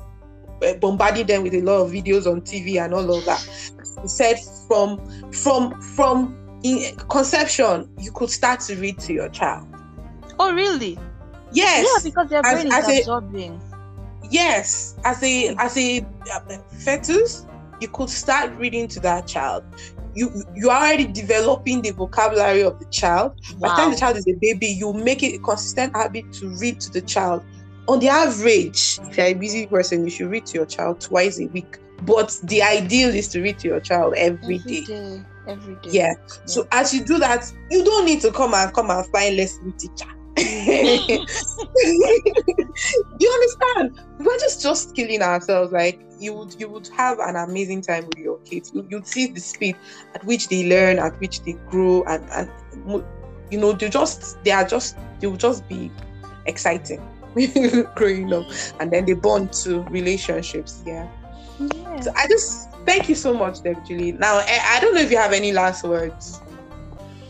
uh, 0.66 0.74
bombarding 0.76 1.26
them 1.26 1.44
with 1.44 1.54
a 1.54 1.62
lot 1.62 1.78
of 1.82 1.92
videos 1.92 2.26
on 2.30 2.42
TV 2.42 2.84
and 2.84 2.94
all 2.94 3.14
of 3.18 3.26
that. 3.26 3.40
He 4.02 4.08
said 4.08 4.38
from 4.68 5.00
from 5.32 5.80
from 5.82 6.36
in 6.64 6.96
conception, 7.10 7.90
you 7.98 8.12
could 8.12 8.30
start 8.30 8.60
to 8.62 8.76
read 8.76 9.00
to 9.00 9.14
your 9.14 9.30
child. 9.30 9.66
Oh, 10.38 10.54
really? 10.54 11.00
Yes. 11.52 11.86
Yeah, 11.88 12.10
because 12.10 12.30
their 12.30 12.46
As- 12.46 12.54
brain 12.54 12.68
is 12.68 12.74
as 12.74 12.88
a- 12.90 12.98
absorbing. 13.00 13.62
yes. 14.30 14.96
As 15.04 15.22
a 15.24 15.56
as 15.58 15.78
a 15.78 16.02
uh, 16.34 16.40
fetus 16.84 17.46
you 17.82 17.88
could 17.88 18.10
start 18.10 18.52
reading 18.58 18.88
to 18.90 19.00
that 19.02 19.26
child. 19.28 19.64
You 20.16 20.44
you 20.56 20.70
are 20.70 20.82
already 20.88 21.06
developing 21.08 21.82
the 21.82 21.92
vocabulary 21.92 22.62
of 22.64 22.78
the 22.80 22.86
child. 22.86 23.34
By 23.60 23.70
the 23.70 23.76
time 23.76 23.92
the 23.92 23.98
child 23.98 24.18
is 24.18 24.28
a 24.28 24.34
baby 24.42 24.68
you 24.68 24.92
make 24.94 25.24
it 25.24 25.36
a 25.36 25.40
consistent 25.40 25.96
habit 25.96 26.32
to 26.34 26.50
read 26.60 26.80
to 26.82 26.92
the 26.92 27.02
child. 27.02 27.44
On 27.88 28.00
the 28.00 28.10
average 28.10 29.00
if 29.04 29.18
you're 29.18 29.26
a 29.28 29.34
busy 29.34 29.66
person 29.66 30.04
you 30.04 30.10
should 30.12 30.30
read 30.30 30.46
to 30.48 30.56
your 30.58 30.66
child 30.66 31.00
twice 31.02 31.40
a 31.40 31.48
week. 31.48 31.78
But 32.04 32.38
the 32.44 32.62
ideal 32.62 33.10
is 33.14 33.28
to 33.30 33.42
read 33.42 33.60
to 33.60 33.68
your 33.68 33.80
child 33.82 34.14
every 34.16 34.60
day. 34.60 34.82
day. 34.86 35.22
Every 35.48 35.76
day. 35.76 35.90
yeah. 35.92 36.14
So 36.46 36.68
as 36.72 36.94
you 36.94 37.04
do 37.04 37.18
that 37.20 37.52
you 37.72 37.84
don't 37.84 38.06
need 38.06 38.22
to 38.22 38.32
come 38.32 38.54
and 38.54 38.74
come 38.74 38.90
and 38.92 39.06
find 39.08 39.38
lesson 39.38 39.72
teacher 39.78 40.10
you 43.20 43.30
understand? 43.30 44.00
We're 44.20 44.40
just 44.40 44.62
just 44.62 44.96
killing 44.96 45.22
ourselves 45.22 45.72
like 45.72 46.00
you 46.20 46.34
would 46.34 46.60
you 46.60 46.70
would 46.70 46.88
have 46.90 47.20
an 47.20 47.36
amazing 47.36 47.82
time 47.82 48.08
with 48.08 48.18
your 48.18 48.38
kids. 48.40 48.72
You, 48.74 48.86
you'd 48.90 49.08
see 49.08 49.28
the 49.28 49.40
speed 49.40 49.76
at 50.16 50.24
which 50.26 50.50
they 50.50 50.70
learn 50.70 51.00
at 51.00 51.20
which 51.20 51.42
they 51.44 51.54
grow 51.70 52.04
and 52.04 52.24
and 52.32 52.50
you 53.52 53.60
know 53.60 53.74
they 53.74 53.90
just 53.90 54.44
they 54.44 54.52
are 54.52 54.66
just 54.66 54.98
they 55.20 55.28
will 55.28 55.38
just 55.38 55.68
be 55.68 55.92
exciting 56.46 57.02
growing 57.96 58.34
up. 58.34 58.46
And 58.80 58.92
then 58.92 59.06
they 59.06 59.14
bond 59.14 59.54
to 59.64 59.82
relationships 59.84 60.84
yeah. 60.86 61.08
Yeah. 61.60 62.00
so 62.00 62.14
i 62.16 62.26
just 62.28 62.72
thank 62.86 63.10
you 63.10 63.16
so 63.16 63.34
much 63.34 63.62
Deb 63.62 63.86
Julie. 63.86 64.14
now 64.14 64.38
I, 64.38 64.78
I 64.78 64.80
don't 64.80 64.96
know 64.96 65.02
if 65.02 65.12
you 65.12 65.18
have 65.18 65.34
any 65.34 65.52
last 65.52 65.84
words 65.84 66.42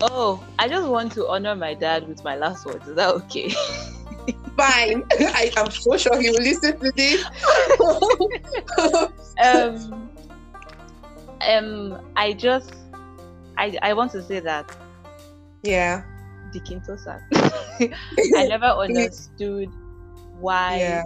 Oh, 0.01 0.45
I 0.57 0.67
just 0.67 0.87
want 0.89 1.11
to 1.13 1.27
honor 1.27 1.55
my 1.55 1.73
dad 1.73 2.07
with 2.07 2.23
my 2.23 2.35
last 2.35 2.65
words. 2.65 2.87
Is 2.87 2.95
that 2.95 3.13
okay? 3.15 3.51
fine 4.57 5.03
I, 5.19 5.51
i'm 5.57 5.71
so 5.71 5.95
sure 5.97 6.19
he 6.19 6.29
will 6.29 6.41
listen 6.41 6.77
to 6.79 6.91
this 6.95 7.25
um, 9.43 10.11
um, 11.47 11.97
I 12.15 12.33
just, 12.33 12.73
I, 13.57 13.77
I 13.81 13.93
want 13.93 14.11
to 14.13 14.23
say 14.23 14.39
that 14.41 14.69
yeah 15.63 16.03
the 16.51 16.59
Kintosa. 16.61 17.19
I 18.35 18.43
never 18.43 18.65
understood 18.65 19.69
why 20.31 20.79
Yeah. 20.79 21.03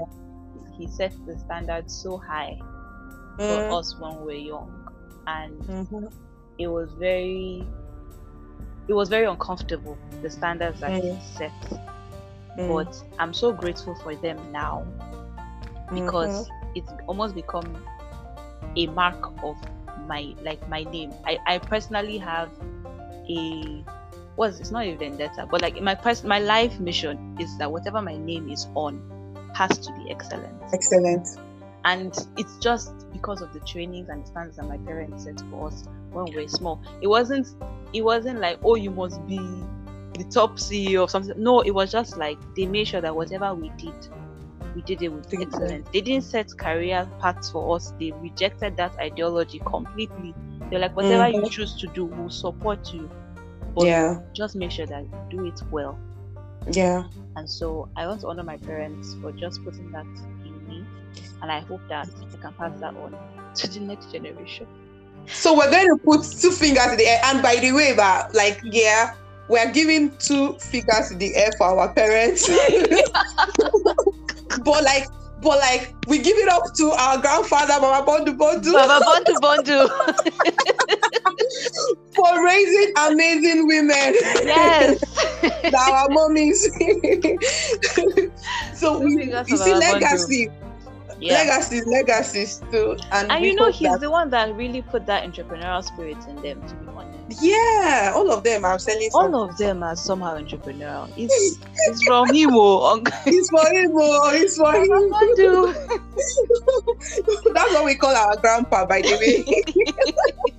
he 0.77 0.87
set 0.87 1.13
the 1.25 1.37
standard 1.37 1.89
so 1.89 2.17
high 2.17 2.57
for 3.45 3.63
Mm, 3.63 3.69
us 3.69 3.95
when 3.99 4.17
we 4.17 4.23
were 4.25 4.33
young, 4.33 4.85
and 5.27 5.67
mhm, 5.67 6.07
it 6.57 6.67
was 6.67 6.93
very, 6.99 7.63
it 8.87 8.93
was 8.93 9.09
very 9.09 9.25
uncomfortable 9.25 9.97
the 10.21 10.29
standards 10.29 10.79
that 10.81 10.91
Mm. 10.91 11.21
set. 11.21 11.51
mm, 12.57 12.67
But 12.67 13.03
I'm 13.19 13.33
so 13.33 13.51
grateful 13.51 13.95
for 13.95 14.15
them 14.15 14.37
now 14.51 14.85
because 15.93 16.49
it's 16.75 16.91
almost 17.07 17.35
become 17.35 17.75
a 18.75 18.87
mark 18.87 19.31
of 19.43 19.57
my 20.07 20.33
like 20.43 20.67
my 20.69 20.83
name. 20.85 21.13
I, 21.25 21.37
I 21.45 21.57
personally 21.59 22.17
have 22.17 22.49
a 23.29 23.83
was 24.35 24.59
it's 24.59 24.71
not 24.71 24.83
a 24.85 24.95
vendetta, 24.95 25.47
but 25.49 25.61
like 25.61 25.79
my 25.81 25.93
pers- 25.95 26.23
my 26.23 26.39
life 26.39 26.79
mission 26.79 27.37
is 27.39 27.55
that 27.59 27.71
whatever 27.71 28.01
my 28.01 28.17
name 28.17 28.49
is 28.49 28.67
on 28.75 29.01
has 29.53 29.77
to 29.77 29.91
be 29.93 30.09
excellent. 30.09 30.61
excellent 30.73 31.27
And 31.85 32.15
it's 32.37 32.57
just 32.57 32.91
because 33.11 33.41
of 33.41 33.53
the 33.53 33.59
trainings 33.61 34.09
and 34.09 34.23
the 34.23 34.27
standards 34.27 34.57
that 34.57 34.67
my 34.67 34.77
parents 34.79 35.25
set 35.25 35.39
for 35.51 35.67
us 35.67 35.83
when 36.11 36.25
we 36.25 36.41
were 36.43 36.47
small. 36.47 36.81
It 37.01 37.07
wasn't 37.07 37.47
it 37.93 38.01
wasn't 38.03 38.39
like, 38.39 38.59
oh 38.63 38.75
you 38.75 38.91
must 38.91 39.25
be 39.27 39.69
the 40.17 40.25
top 40.25 40.59
CEO 40.59 41.01
or 41.03 41.09
something. 41.09 41.35
No, 41.37 41.61
it 41.61 41.71
was 41.71 41.91
just 41.91 42.17
like 42.17 42.39
they 42.55 42.65
made 42.67 42.87
sure 42.87 43.01
that 43.01 43.15
whatever 43.15 43.53
we 43.55 43.71
did, 43.77 43.95
we 44.75 44.81
did 44.83 45.01
it 45.01 45.09
with 45.09 45.27
Did 45.29 45.41
it 45.41 45.49
well. 45.57 45.69
excellence. 45.69 45.87
They 45.93 46.01
didn't 46.01 46.23
set 46.25 46.47
career 46.57 47.09
paths 47.19 47.51
for 47.51 47.75
us. 47.75 47.93
They 47.99 48.11
rejected 48.11 48.77
that 48.77 48.93
ideology 48.99 49.61
completely. 49.65 50.35
They're 50.69 50.79
like, 50.79 50.95
whatever 50.95 51.27
you 51.29 51.43
Mhm. 51.43 51.49
choose 51.49 51.75
to 51.77 51.87
do, 51.87 52.05
we'll 52.05 52.29
support 52.29 52.91
you. 52.93 53.11
But 53.75 53.87
yeah 53.87 54.19
just 54.35 54.55
make 54.55 54.71
sure 54.71 54.87
that 54.87 55.03
you 55.03 55.19
do 55.29 55.45
it 55.45 55.59
well. 55.69 56.01
yeah 56.71 57.03
And 57.35 57.49
so 57.49 57.89
I 57.95 58.07
want 58.07 58.21
to 58.21 58.27
honor 58.27 58.43
my 58.43 58.57
parents 58.57 59.15
for 59.21 59.31
just 59.33 59.63
putting 59.63 59.91
that 59.91 60.07
in 60.45 60.65
me. 60.67 60.87
and 61.41 61.51
I 61.51 61.59
hope 61.61 61.81
that 61.89 62.09
I 62.33 62.37
can 62.37 62.53
pass 62.55 62.79
that 62.79 62.95
on 62.95 63.19
to 63.55 63.67
the 63.67 63.79
next 63.79 64.11
generation. 64.11 64.67
So 65.27 65.57
we're 65.57 65.71
going 65.71 65.87
to 65.87 65.97
put 66.03 66.23
two 66.23 66.51
fingers 66.51 66.91
in 66.91 66.97
the 66.97 67.05
air. 67.05 67.21
And 67.25 67.41
by 67.41 67.55
the 67.55 67.71
way, 67.71 67.93
but 67.95 68.33
like 68.33 68.59
yeah, 68.63 69.13
we're 69.47 69.71
giving 69.71 70.11
two 70.17 70.57
fingers 70.59 71.11
in 71.11 71.19
the 71.19 71.33
air 71.35 71.51
for 71.57 71.67
our 71.67 71.93
parents. 71.93 72.47
but 74.63 74.83
like 74.83 75.07
but 75.41 75.57
like 75.59 75.93
we 76.07 76.19
give 76.19 76.37
it 76.37 76.47
up 76.47 76.63
to 76.75 76.91
our 76.91 77.17
grandfather, 77.19 77.79
Mama 77.81 78.05
Bondu 78.05 78.37
Bondu. 78.37 78.71
Mama 78.71 79.01
Bondu 79.05 79.33
Bondu. 79.41 79.89
for 82.15 82.45
raising 82.45 82.93
amazing 82.97 83.67
women. 83.67 84.13
Yes. 84.45 85.03
our 85.43 86.07
mommies. 86.09 86.59
so 88.75 88.99
we, 88.99 89.33
you 89.47 89.57
see 89.57 89.73
legacy. 89.75 90.47
Bondu 90.47 90.63
yeah. 91.19 91.33
legacies, 91.33 91.85
legacies 91.85 92.61
too. 92.71 92.97
And, 93.11 93.31
and 93.31 93.45
you 93.45 93.55
know, 93.55 93.71
he's 93.71 93.91
that... 93.91 93.99
the 94.01 94.09
one 94.09 94.29
that 94.31 94.53
really 94.55 94.81
put 94.81 95.05
that 95.05 95.23
entrepreneurial 95.23 95.83
spirit 95.83 96.17
in 96.27 96.35
them, 96.41 96.67
to 96.67 96.75
be 96.75 96.87
honest. 96.87 97.41
Yeah, 97.41 98.11
all 98.15 98.31
of 98.31 98.43
them 98.43 98.65
are 98.65 98.77
selling. 98.79 99.09
All 99.13 99.35
of 99.43 99.57
them 99.57 99.81
are 99.83 99.95
somehow 99.95 100.37
entrepreneurial. 100.37 101.11
It's, 101.15 101.57
it's 101.87 102.03
from 102.03 102.33
him, 102.33 102.49
oh. 102.53 103.01
it's 103.25 103.49
for 103.49 103.65
him, 103.73 103.91
oh. 103.93 104.31
It's 104.33 104.57
for 104.57 104.73
him. 104.73 104.89
That's 107.53 107.73
what 107.73 107.85
we 107.85 107.95
call 107.95 108.15
our 108.15 108.35
grandpa, 108.37 108.85
by 108.85 109.01
the 109.01 109.15
way. 109.17 109.43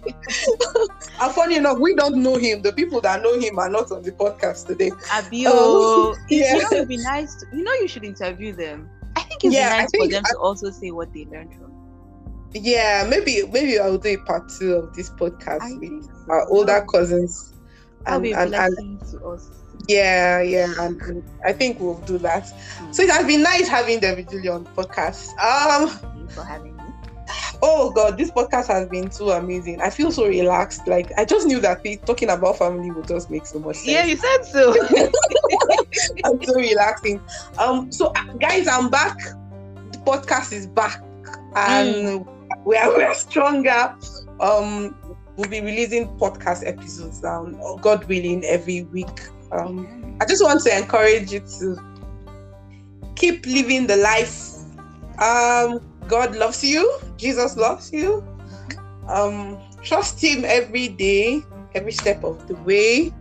and 1.21 1.33
funny 1.33 1.57
enough, 1.57 1.79
we 1.79 1.95
don't 1.95 2.17
know 2.17 2.37
him. 2.37 2.63
The 2.63 2.73
people 2.73 3.01
that 3.03 3.23
know 3.23 3.39
him 3.39 3.59
are 3.59 3.69
not 3.69 3.93
on 3.93 4.03
the 4.03 4.13
podcast 4.13 4.67
today. 4.67 4.91
Abio, 4.91 6.13
um, 6.13 6.17
yeah. 6.29 6.57
you 6.57 6.63
know, 6.63 6.69
it'd 6.73 6.89
be 6.89 6.97
nice. 6.97 7.35
To, 7.37 7.47
you 7.55 7.63
know, 7.63 7.73
you 7.75 7.89
should 7.89 8.05
interview 8.05 8.53
them. 8.53 8.89
Think 9.41 9.53
it's 9.53 9.55
yeah, 9.55 9.69
nice 9.71 9.91
think, 9.91 10.05
for 10.05 10.11
them 10.11 10.23
I, 10.27 10.31
to 10.33 10.39
also 10.39 10.71
say 10.71 10.91
what 10.91 11.13
they 11.13 11.25
learned 11.27 11.53
from. 11.55 11.73
Yeah, 12.55 13.07
maybe 13.09 13.43
maybe 13.51 13.79
I'll 13.79 13.99
do 13.99 14.11
a 14.11 14.17
part 14.19 14.49
two 14.49 14.75
of 14.75 14.95
this 14.95 15.11
podcast 15.11 15.63
I 15.63 15.75
with 15.79 16.09
our 16.29 16.49
older 16.49 16.85
cousins. 16.91 17.53
And, 18.07 18.25
and, 18.27 18.55
and, 18.55 19.01
to 19.11 19.27
us. 19.27 19.51
Yeah, 19.89 20.41
yeah, 20.43 20.73
and, 20.79 21.01
and, 21.03 21.25
I 21.45 21.53
think 21.53 21.81
we'll 21.81 21.99
do 22.01 22.19
that. 22.19 22.45
Mm. 22.45 22.95
So 22.95 23.03
it 23.03 23.11
has 23.11 23.27
been 23.27 23.43
nice 23.43 23.67
having 23.67 23.99
David 23.99 24.29
Julie 24.31 24.49
on 24.49 24.67
podcast. 24.67 25.37
Um, 25.39 25.89
you 26.21 26.29
for 26.29 26.45
having 26.45 26.77
me. 26.77 26.83
Oh 27.63 27.91
God, 27.91 28.19
this 28.19 28.31
podcast 28.31 28.67
has 28.69 28.89
been 28.89 29.11
so 29.11 29.31
amazing. 29.31 29.81
I 29.81 29.91
feel 29.91 30.13
so 30.13 30.27
relaxed. 30.27 30.87
Like 30.87 31.11
I 31.17 31.25
just 31.25 31.47
knew 31.47 31.61
that 31.61 31.83
talking 32.07 32.29
about 32.29 32.59
family 32.59 32.91
would 32.91 33.09
just 33.09 33.31
make 33.31 33.47
so 33.47 33.59
much 33.59 33.77
sense. 33.77 33.89
Yeah, 33.89 34.05
you 34.05 34.17
said 34.17 34.45
so. 34.45 34.75
I'm 36.25 36.43
so 36.43 36.55
relaxing. 36.55 37.21
Um, 37.59 37.91
so 37.93 38.13
guys, 38.41 38.67
I'm 38.67 38.91
back. 38.91 39.17
The 39.19 39.99
podcast 40.07 40.53
is 40.53 40.67
back, 40.67 41.03
and 41.57 42.25
mm. 42.25 42.65
we 42.65 42.77
are 42.77 42.89
we're 42.97 43.15
stronger. 43.15 43.95
Um, 44.41 44.97
we'll 45.37 45.51
be 45.51 45.61
releasing 45.61 46.09
podcast 46.19 46.67
episodes 46.67 47.21
down, 47.21 47.59
God 47.81 48.05
willing, 48.07 48.45
every 48.45 48.83
week. 48.83 49.21
Um, 49.53 50.17
I 50.21 50.27
just 50.27 50.43
want 50.43 50.63
to 50.63 50.77
encourage 50.77 51.33
you 51.33 51.41
to 51.61 51.77
keep 53.15 53.47
living 53.47 53.87
the 53.87 53.97
life. 53.97 54.55
Um, 55.21 55.81
God 56.09 56.37
loves 56.37 56.65
you. 56.65 57.01
Jesus 57.17 57.57
loves 57.57 57.93
you. 57.93 58.25
Um, 59.09 59.59
trust 59.83 60.21
Him 60.21 60.45
every 60.45 60.89
day, 60.89 61.43
every 61.75 61.93
step 61.93 62.25
of 62.25 62.47
the 62.49 62.55
way. 62.57 63.13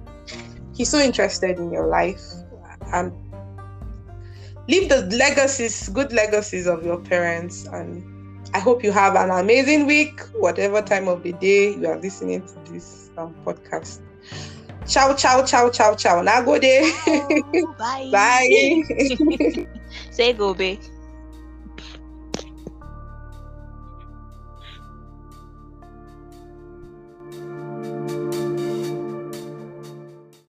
He's 0.73 0.89
so 0.89 0.97
interested 0.97 1.59
in 1.59 1.71
your 1.71 1.87
life. 1.87 2.21
And 2.91 3.11
leave 4.67 4.89
the 4.89 5.01
legacies, 5.15 5.89
good 5.89 6.11
legacies 6.11 6.67
of 6.67 6.85
your 6.85 6.97
parents. 6.97 7.65
And 7.65 8.03
I 8.53 8.59
hope 8.59 8.83
you 8.83 8.91
have 8.91 9.15
an 9.15 9.29
amazing 9.29 9.87
week, 9.87 10.21
whatever 10.33 10.81
time 10.81 11.07
of 11.07 11.23
the 11.23 11.33
day 11.33 11.75
you 11.75 11.87
are 11.87 11.97
listening 11.97 12.41
to 12.41 12.71
this 12.71 13.09
um, 13.17 13.35
podcast. 13.45 14.01
Ciao, 14.87 15.13
ciao, 15.15 15.45
ciao, 15.45 15.69
ciao, 15.69 15.95
ciao. 15.95 16.21
Now 16.21 16.41
go 16.41 16.59
there. 16.59 16.83
bye. 17.77 18.09
bye. 18.11 18.83
Say 20.11 20.33
go, 20.33 20.53
babe. 20.53 20.81